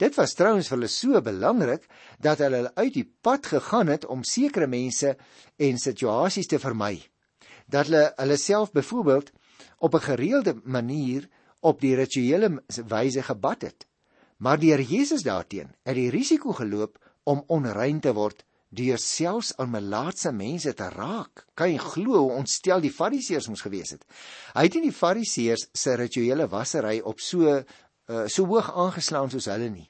Dit 0.00 0.16
was 0.16 0.34
trouens 0.36 0.68
vir 0.68 0.76
hulle 0.76 0.90
so 0.92 1.20
belangrik 1.24 1.86
dat 2.22 2.42
hulle 2.44 2.70
uit 2.76 2.92
die 2.94 3.06
pad 3.24 3.48
gegaan 3.54 3.88
het 3.92 4.04
om 4.04 4.24
sekere 4.24 4.68
mense 4.68 5.14
en 5.56 5.80
situasies 5.80 6.48
te 6.48 6.60
vermy. 6.60 6.98
Dat 7.66 7.88
hulle 7.88 8.10
hulle 8.18 8.36
self 8.36 8.72
byvoorbeeld 8.72 9.32
op 9.78 9.94
'n 9.94 10.06
gereelde 10.08 10.60
manier 10.64 11.28
op 11.60 11.80
die 11.80 11.94
rituele 11.96 12.62
wyse 12.88 13.22
gebad 13.22 13.62
het. 13.62 13.86
Maar 14.42 14.58
die 14.58 14.72
Here 14.72 14.82
Jesus 14.82 15.22
daarteen 15.22 15.70
het 15.86 15.94
die 15.94 16.10
risiko 16.10 16.52
geloop 16.58 16.98
om 17.30 17.44
onrein 17.46 18.00
te 18.02 18.10
word 18.16 18.42
deur 18.74 18.98
selfs 18.98 19.52
aan 19.60 19.70
melaatse 19.70 20.32
mense 20.32 20.72
te 20.74 20.88
raak. 20.90 21.44
Kan 21.54 21.70
jy 21.70 21.78
glo 21.78 22.24
hoe 22.24 22.38
ontstel 22.40 22.82
die 22.82 22.90
Fariseërs 22.90 23.46
moes 23.52 23.62
gewees 23.62 23.92
het? 23.94 24.02
Hy 24.56 24.64
het 24.66 24.78
nie 24.78 24.88
die 24.88 24.96
Fariseërs 24.96 25.68
se 25.76 25.94
rituele 26.00 26.48
wassery 26.50 26.98
op 27.06 27.22
so 27.22 27.52
uh, 27.52 28.24
so 28.26 28.48
hoog 28.50 28.72
aangeslaan 28.72 29.30
soos 29.30 29.46
hulle 29.52 29.68
nie. 29.70 29.86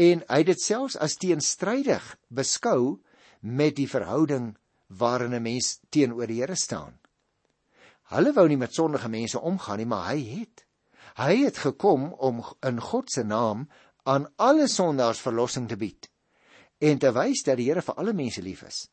En 0.00 0.24
hy 0.24 0.40
het 0.40 0.52
dit 0.54 0.64
selfs 0.64 0.96
as 0.96 1.18
teenstrydig 1.20 2.06
beskou 2.32 3.02
met 3.44 3.76
die 3.76 3.90
verhouding 3.90 4.54
waarin 4.88 5.34
'n 5.36 5.42
mens 5.42 5.80
teenoor 5.90 6.26
die 6.26 6.40
Here 6.40 6.56
staan. 6.56 6.96
Hulle 8.14 8.32
wou 8.32 8.48
nie 8.48 8.56
met 8.56 8.74
sondige 8.74 9.08
mense 9.08 9.40
omgaan 9.40 9.78
nie, 9.78 9.86
maar 9.86 10.08
hy 10.14 10.40
het. 10.40 10.64
Hy 11.18 11.44
het 11.44 11.58
gekom 11.58 12.12
om 12.12 12.42
in 12.66 12.80
God 12.80 13.10
se 13.10 13.24
naam 13.24 13.68
aan 14.04 14.28
alle 14.36 14.68
sondaars 14.68 15.20
verlossing 15.20 15.68
te 15.68 15.76
bied 15.76 16.08
en 16.80 16.98
te 16.98 17.10
wys 17.12 17.42
dat 17.44 17.58
die 17.60 17.68
Here 17.68 17.82
vir 17.84 17.98
alle 18.00 18.12
mense 18.16 18.42
lief 18.42 18.62
is. 18.64 18.88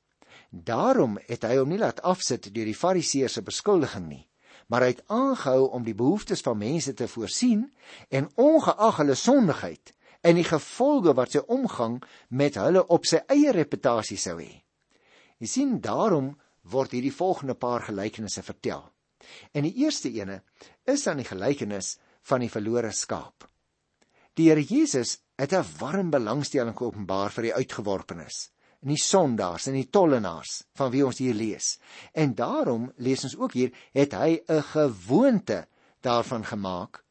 Daarom 0.52 1.16
het 1.28 1.46
hy 1.48 1.56
hom 1.58 1.70
nie 1.72 1.80
laat 1.80 2.02
afsit 2.04 2.50
deur 2.54 2.68
die 2.68 2.76
Fariseërs 2.76 3.40
se 3.40 3.44
beskuldiging 3.46 4.10
nie 4.10 4.26
maar 4.68 4.84
hy 4.84 4.96
het 4.96 5.04
aangehou 5.12 5.70
om 5.76 5.84
die 5.84 5.96
behoeftes 5.96 6.44
van 6.44 6.60
mense 6.60 6.94
te 6.94 7.08
voorsien 7.08 7.68
en 8.10 8.30
ongeag 8.36 9.00
hulle 9.02 9.16
sondigheid 9.16 9.94
en 10.28 10.36
die 10.36 10.48
gevolge 10.48 11.14
wat 11.16 11.36
sy 11.36 11.44
omgang 11.54 12.02
met 12.30 12.58
hulle 12.60 12.84
op 12.94 13.08
sy 13.08 13.22
eie 13.32 13.54
reputasie 13.56 14.20
sou 14.20 14.36
hê. 14.42 14.52
Jy 15.40 15.48
sien 15.48 15.78
daarom 15.80 16.34
word 16.68 16.96
hierdie 16.98 17.14
volgende 17.14 17.56
paar 17.56 17.86
gelykenisse 17.88 18.44
vertel. 18.44 18.82
En 19.56 19.64
die 19.64 19.76
eerste 19.86 20.12
ene 20.12 20.42
is 20.90 21.06
dan 21.06 21.22
die 21.22 21.28
gelykenis 21.28 21.96
van 22.28 22.44
die 22.44 22.52
verlore 22.52 22.92
skaap. 22.92 23.48
Die 24.38 24.50
Here 24.50 24.62
Jesus 24.62 25.18
het 25.38 25.54
'n 25.54 25.66
warm 25.80 26.10
belangstelling 26.12 26.76
geopenbaar 26.78 27.32
vir 27.32 27.44
die 27.44 27.54
uitgeworpenes 27.54 28.52
en 28.82 28.90
die 28.94 29.02
sondaars 29.02 29.68
en 29.68 29.74
die 29.74 29.90
tollenaars 29.90 30.64
van 30.78 30.92
wie 30.92 31.06
ons 31.06 31.18
hier 31.18 31.34
lees. 31.34 31.80
En 32.14 32.36
daarom 32.36 32.92
lees 32.98 33.24
ons 33.24 33.38
ook 33.38 33.54
hier 33.54 33.72
het 33.94 34.14
hy 34.14 34.42
'n 34.48 34.62
gewoonte 34.62 35.68
daarvan 36.02 36.46
gemaak 36.46 37.04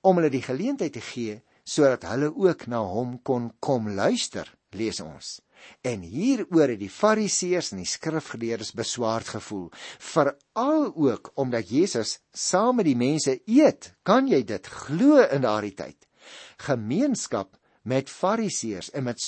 om 0.00 0.16
hulle 0.16 0.30
die 0.30 0.42
geleentheid 0.42 0.92
te 0.92 1.00
gee 1.00 1.42
sodat 1.64 2.02
hulle 2.02 2.32
ook 2.34 2.66
na 2.66 2.80
hom 2.82 3.22
kon 3.22 3.52
kom 3.60 3.88
luister, 3.88 4.48
lees 4.70 5.00
ons. 5.00 5.40
En 5.82 6.00
hieroor 6.00 6.68
het 6.68 6.80
die 6.80 6.90
Fariseërs 6.90 7.70
en 7.72 7.80
die 7.82 7.88
skrifgeleerdes 7.88 8.72
beswaard 8.72 9.28
gevoel, 9.28 9.70
veral 9.98 10.92
ook 10.94 11.32
omdat 11.34 11.68
Jesus 11.68 12.18
saam 12.32 12.76
met 12.76 12.84
die 12.84 12.96
mense 12.96 13.40
eet. 13.46 13.94
Kan 14.02 14.28
jy 14.28 14.44
dit 14.44 14.66
glo 14.66 15.22
in 15.24 15.42
daardie 15.46 15.74
tyd? 15.74 16.08
Gemeenskap 16.56 17.56
met 17.82 18.10
fariseërs 18.10 18.90
en 18.90 19.04
met 19.04 19.22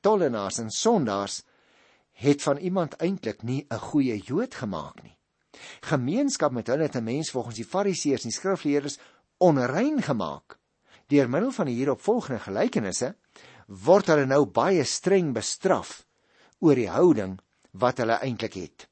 tollenaars 0.00 0.58
en 0.58 0.70
sondaars 0.70 1.42
het 2.12 2.42
van 2.42 2.56
iemand 2.56 2.96
eintlik 3.00 3.42
nie 3.42 3.66
'n 3.70 3.78
goeie 3.78 4.18
Jood 4.18 4.54
gemaak 4.54 5.02
nie. 5.02 5.16
Gemeenskap 5.80 6.52
met 6.52 6.66
hulle 6.66 6.82
het 6.82 6.96
'n 6.96 7.04
mens 7.04 7.30
volgens 7.30 7.56
die 7.56 7.64
fariseërs 7.64 8.22
en 8.22 8.28
die 8.28 8.38
skrifgeleerdes 8.38 8.98
onrein 9.38 10.02
gemaak. 10.02 10.58
Deur 11.06 11.28
middel 11.28 11.50
van 11.50 11.66
die 11.66 11.74
hieropvolgende 11.74 12.40
gelykenisse 12.40 13.16
word 13.66 14.10
hulle 14.12 14.26
nou 14.26 14.44
baie 14.46 14.84
streng 14.84 15.32
bestraf 15.36 16.02
oor 16.60 16.78
die 16.78 16.90
houding 16.90 17.38
wat 17.72 18.02
hulle 18.02 18.18
eintlik 18.22 18.58
het. 18.58 18.88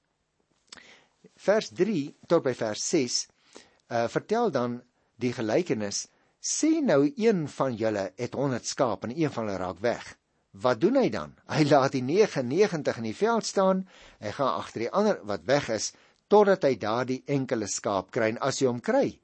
Vers 1.41 1.71
3 1.77 2.01
tot 2.29 2.45
by 2.45 2.55
vers 2.55 2.85
6 2.93 3.21
uh, 3.27 4.07
vertel 4.09 4.51
dan 4.55 4.81
die 5.21 5.33
gelykenis 5.37 6.07
Sê 6.41 6.81
nou 6.81 7.05
een 7.17 7.45
van 7.53 7.75
julle 7.77 8.13
het 8.17 8.35
100 8.35 8.65
skaap 8.65 9.05
en 9.05 9.13
een 9.13 9.33
van 9.33 9.45
hulle 9.45 9.59
raak 9.61 9.81
weg. 9.85 10.07
Wat 10.51 10.81
doen 10.81 10.97
hy 10.97 11.11
dan? 11.13 11.35
Hy 11.53 11.67
laat 11.69 11.93
die 11.93 12.03
99 12.03 12.97
in 12.97 13.09
die 13.11 13.17
veld 13.17 13.45
staan. 13.47 13.83
Hy 14.25 14.33
gaan 14.33 14.57
agter 14.57 14.87
die 14.87 14.91
ander 14.91 15.21
wat 15.29 15.45
weg 15.45 15.69
is 15.69 15.93
totdat 16.33 16.65
hy 16.65 16.79
daardie 16.81 17.21
enkele 17.29 17.69
skaap 17.69 18.09
kry. 18.11 18.33
En 18.33 18.41
as 18.41 18.63
hy 18.63 18.71
hom 18.71 18.81
kry, 18.81 19.21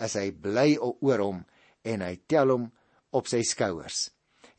is 0.00 0.16
hy 0.16 0.30
bly 0.32 0.78
oor 0.80 1.20
hom 1.20 1.44
en 1.84 2.00
hy 2.00 2.16
tel 2.26 2.54
hom 2.54 2.70
op 3.12 3.28
sy 3.28 3.42
skouers. 3.44 4.08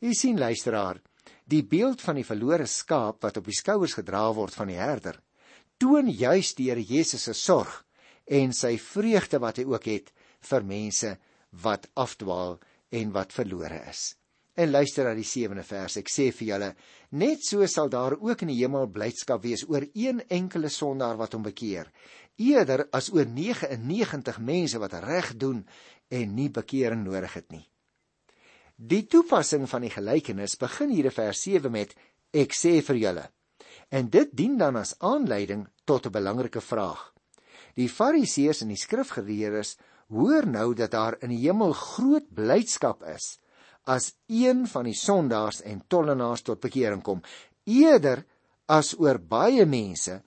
Jy 0.04 0.12
sien 0.12 0.36
luisteraar, 0.36 0.98
die 1.48 1.62
beeld 1.64 2.02
van 2.04 2.18
die 2.18 2.26
verlore 2.26 2.66
skaap 2.68 3.22
wat 3.24 3.38
op 3.40 3.46
die 3.48 3.56
skouers 3.56 3.94
gedra 3.96 4.26
word 4.36 4.52
van 4.52 4.68
die 4.68 4.76
herder, 4.76 5.16
toon 5.80 6.10
juis 6.12 6.50
die 6.58 6.66
Here 6.68 6.82
Jesus 6.84 7.22
se 7.24 7.32
sorg 7.32 7.78
en 8.26 8.52
sy 8.52 8.74
vreugde 8.82 9.40
wat 9.40 9.56
hy 9.60 9.64
ook 9.70 9.86
het 9.88 10.10
vir 10.50 10.66
mense 10.68 11.14
wat 11.62 11.88
afdwaal 11.96 12.58
en 12.92 13.14
wat 13.14 13.32
verlore 13.32 13.78
is. 13.88 14.10
En 14.56 14.68
luister 14.72 15.08
na 15.08 15.14
die 15.16 15.24
7de 15.24 15.64
vers. 15.68 15.96
Ek 16.00 16.12
sê 16.12 16.26
vir 16.32 16.48
julle, 16.50 16.68
net 17.16 17.44
so 17.44 17.64
sal 17.68 17.88
daar 17.92 18.16
ook 18.16 18.44
in 18.44 18.52
die 18.52 18.58
hemel 18.58 18.88
blydskap 18.92 19.44
wees 19.44 19.64
oor 19.68 19.84
een 19.94 20.22
enkele 20.32 20.68
sondaar 20.72 21.16
wat 21.20 21.36
hom 21.36 21.44
bekeer, 21.44 21.88
eerder 22.36 22.84
as 22.92 23.08
oor 23.12 23.28
99 23.28 24.40
mense 24.44 24.80
wat 24.80 24.96
reg 25.04 25.32
doen 25.40 25.64
en 26.12 26.36
nie 26.36 26.48
bekering 26.52 27.04
nodig 27.04 27.36
het 27.40 27.48
nie. 27.52 27.64
Die 28.76 29.06
toepassing 29.08 29.64
van 29.68 29.82
die 29.82 29.90
gelykenis 29.90 30.56
begin 30.60 30.90
hier 30.92 31.08
in 31.08 31.16
vers 31.16 31.42
7 31.42 31.72
met 31.72 31.94
ek 32.36 32.52
sê 32.52 32.82
vir 32.84 33.00
julle. 33.00 33.26
En 33.90 34.10
dit 34.10 34.30
dien 34.32 34.58
dan 34.58 34.76
as 34.76 34.96
aanleiding 35.00 35.66
tot 35.84 36.06
'n 36.06 36.12
belangrike 36.12 36.60
vraag. 36.60 37.12
Die 37.74 37.88
Fariseërs 37.88 38.62
en 38.62 38.68
die 38.68 38.76
skrifgeleerdes 38.76 39.76
hoor 40.08 40.46
nou 40.46 40.74
dat 40.74 40.90
daar 40.90 41.16
in 41.20 41.30
die 41.30 41.42
hemel 41.42 41.72
groot 41.72 42.28
blydskap 42.34 43.02
is 43.02 43.38
as 43.86 44.14
een 44.26 44.66
van 44.66 44.88
die 44.88 44.98
sondaars 44.98 45.62
en 45.62 45.82
tollenaars 45.88 46.42
tot 46.46 46.60
bekering 46.60 47.02
kom 47.02 47.22
eerder 47.64 48.24
as 48.66 48.94
oor 48.98 49.18
baie 49.18 49.66
mense 49.66 50.20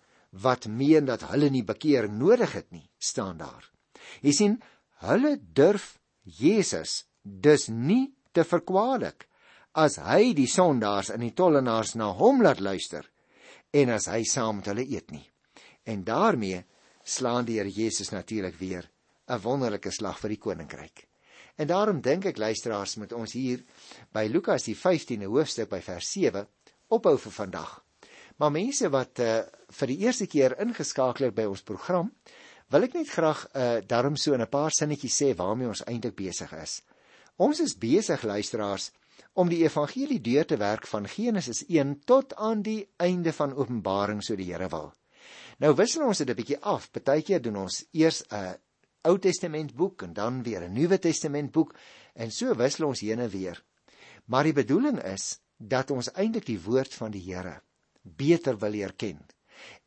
wat 0.44 0.68
meen 0.68 1.08
dat 1.10 1.26
hulle 1.32 1.50
nie 1.50 1.66
bekering 1.68 2.16
nodig 2.20 2.54
het 2.56 2.70
nie 2.72 2.86
staan 2.98 3.38
daar 3.40 3.66
jy 4.22 4.36
sien 4.36 4.60
hulle 5.04 5.36
durf 5.40 5.98
Jesus 6.24 7.04
dus 7.24 7.68
nie 7.70 8.08
te 8.32 8.44
verkwalik 8.44 9.28
as 9.72 9.98
hy 10.02 10.34
die 10.34 10.48
sondaars 10.48 11.10
en 11.14 11.22
die 11.22 11.34
tollenaars 11.34 11.96
na 11.96 12.12
hom 12.14 12.42
laat 12.42 12.60
luister 12.60 13.06
en 13.74 13.90
as 13.90 14.08
hy 14.08 14.24
saam 14.24 14.60
met 14.60 14.72
hulle 14.72 14.86
eet 14.86 15.12
nie 15.12 15.26
en 15.86 16.04
daarmee 16.04 16.64
slaan 17.04 17.46
die 17.46 17.58
Here 17.58 17.70
Jesus 17.70 18.10
natuurlik 18.10 18.56
weer 18.56 18.90
'n 19.30 19.42
wonderlike 19.42 19.92
slag 19.92 20.20
vir 20.20 20.30
die 20.30 20.42
koninkryk. 20.42 21.08
En 21.58 21.68
daarom 21.68 22.02
dink 22.02 22.26
ek 22.26 22.38
luisteraars 22.38 22.96
moet 22.96 23.14
ons 23.14 23.34
hier 23.34 23.64
by 24.12 24.28
Lukas 24.32 24.64
die 24.64 24.76
15de 24.76 25.26
hoofstuk 25.26 25.70
by 25.70 25.82
vers 25.82 26.12
7 26.12 26.48
ophou 26.88 27.18
vir 27.18 27.32
vandag. 27.32 27.84
Maar 28.38 28.52
mense 28.52 28.90
wat 28.90 29.20
uh, 29.20 29.42
vir 29.70 29.88
die 29.88 30.00
eerste 30.06 30.28
keer 30.28 30.56
ingeskakel 30.60 31.26
het 31.26 31.36
by 31.36 31.44
ons 31.44 31.62
program, 31.62 32.12
wil 32.72 32.84
ek 32.84 32.94
net 32.94 33.10
graag 33.10 33.44
uh, 33.54 33.82
daarom 33.86 34.16
so 34.16 34.34
in 34.34 34.42
'n 34.42 34.50
paar 34.50 34.72
sinnetjies 34.72 35.22
sê 35.22 35.36
waarmee 35.36 35.68
ons 35.68 35.84
eintlik 35.84 36.16
besig 36.16 36.54
is. 36.54 36.82
Ons 37.40 37.62
is 37.64 37.78
besig 37.80 38.24
luisteraars 38.28 38.90
om 39.40 39.48
die 39.48 39.62
evangelie 39.64 40.20
deur 40.20 40.48
te 40.48 40.58
werk 40.60 40.88
van 40.92 41.06
Genesis 41.08 41.62
1 41.72 41.94
tot 42.04 42.34
aan 42.36 42.64
die 42.66 42.82
einde 43.00 43.32
van 43.32 43.54
Openbaring 43.56 44.20
so 44.24 44.36
die 44.36 44.50
Here 44.50 44.68
wil. 44.74 44.90
Nou 45.64 45.72
wissel 45.76 46.04
ons 46.04 46.20
dit 46.20 46.30
'n 46.30 46.36
bietjie 46.36 46.60
af. 46.60 46.92
Partykeer 46.92 47.42
doen 47.42 47.56
ons 47.64 47.86
eers 47.92 48.24
'n 48.28 48.58
Ou 49.08 49.18
Testament 49.18 49.74
boek 49.74 50.04
en 50.04 50.14
dan 50.14 50.44
weer 50.44 50.64
'n 50.64 50.74
Nuwe 50.74 51.00
Testament 51.00 51.52
boek 51.52 51.74
en 52.14 52.32
so 52.32 52.56
wissel 52.56 52.88
ons 52.88 53.00
heen 53.00 53.20
en 53.20 53.30
weer. 53.30 53.64
Maar 54.26 54.44
die 54.44 54.54
bedoeling 54.54 55.00
is 55.04 55.40
dat 55.58 55.92
ons 55.92 56.12
eintlik 56.12 56.46
die 56.46 56.62
woord 56.62 56.94
van 56.94 57.12
die 57.12 57.24
Here 57.34 57.62
beter 58.02 58.58
wil 58.58 58.70
leer 58.70 58.94
ken. 58.94 59.26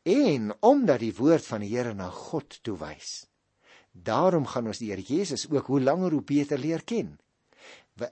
En 0.01 0.53
omdat 0.59 0.99
die 0.99 1.15
woord 1.15 1.45
van 1.45 1.59
die 1.59 1.77
Here 1.77 1.93
na 1.93 2.09
God 2.09 2.63
toe 2.63 2.77
wys. 2.77 3.27
Daarom 3.91 4.45
gaan 4.45 4.67
ons 4.67 4.77
die 4.77 4.89
Here 4.89 5.01
Jesus 5.01 5.49
ook 5.49 5.65
hoe 5.67 5.81
langer 5.81 6.11
hoe 6.11 6.23
beter 6.23 6.57
leer 6.57 6.83
ken. 6.83 7.19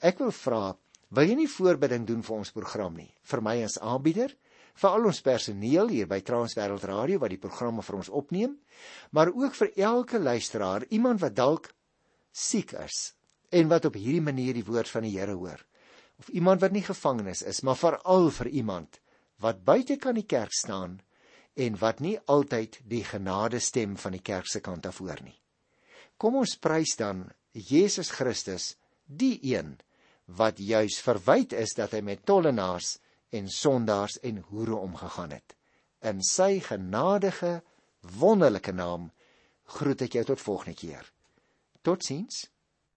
Ek 0.01 0.19
wil 0.21 0.31
vra, 0.35 0.75
wil 1.09 1.27
jy 1.27 1.35
nie 1.41 1.49
voorbidding 1.49 2.05
doen 2.07 2.21
vir 2.23 2.37
ons 2.37 2.53
program 2.53 2.95
nie? 2.95 3.09
Vir 3.23 3.41
my 3.41 3.57
as 3.65 3.79
aanbieder 3.81 4.35
vir 4.81 4.89
al 4.89 5.07
ons 5.09 5.21
personeel 5.21 5.89
hier 5.91 6.07
by 6.07 6.21
Transwêreld 6.23 6.85
Radio 6.87 7.19
wat 7.19 7.33
die 7.33 7.41
programme 7.41 7.83
vir 7.83 7.97
ons 7.97 8.09
opneem, 8.09 8.53
maar 9.11 9.33
ook 9.33 9.57
vir 9.57 9.73
elke 9.75 10.19
luisteraar, 10.19 10.85
iemand 10.89 11.19
wat 11.21 11.35
dalk 11.35 11.73
siek 12.31 12.71
is 12.79 13.11
en 13.51 13.67
wat 13.67 13.89
op 13.89 13.97
hierdie 13.99 14.23
manier 14.23 14.55
die 14.55 14.63
woord 14.63 14.87
van 14.87 15.03
die 15.03 15.17
Here 15.17 15.35
hoor. 15.35 15.59
of 16.21 16.29
iemand 16.29 16.61
wat 16.61 16.71
nie 16.71 16.85
gevangenes 16.85 17.41
is, 17.41 17.63
maar 17.65 17.79
veral 17.79 18.29
vir 18.29 18.47
iemand 18.61 18.99
wat 19.41 19.63
buite 19.65 19.97
kan 19.97 20.13
die 20.13 20.27
kerk 20.29 20.53
staan 20.53 20.99
en 21.57 21.77
wat 21.81 21.99
nie 21.99 22.17
altyd 22.29 22.77
die 22.85 23.01
genade 23.03 23.59
stem 23.59 23.95
van 23.97 24.13
die 24.13 24.21
kerk 24.21 24.45
se 24.45 24.61
kant 24.61 24.85
af 24.85 24.99
hoor 25.01 25.17
nie. 25.25 25.37
Kom 26.21 26.37
ons 26.37 26.53
prys 26.61 26.93
dan 26.99 27.25
Jesus 27.57 28.11
Christus, 28.13 28.75
die 29.11 29.37
een 29.43 29.75
wat 30.25 30.59
juis 30.59 30.99
verwyd 31.03 31.53
is 31.53 31.73
dat 31.75 31.91
hy 31.95 32.01
met 32.05 32.23
tollenaars 32.25 32.95
en 33.35 33.49
sondaars 33.51 34.19
en 34.27 34.43
hoere 34.51 34.75
omgegaan 34.75 35.33
het. 35.35 35.55
In 36.01 36.21
sy 36.23 36.59
genadige 36.63 37.61
wonderlike 38.19 38.71
naam 38.71 39.11
groet 39.77 40.01
ek 40.07 40.17
jou 40.19 40.23
tot 40.31 40.41
volgende 40.43 40.77
keer. 40.77 41.11
Totsiens. 41.81 42.47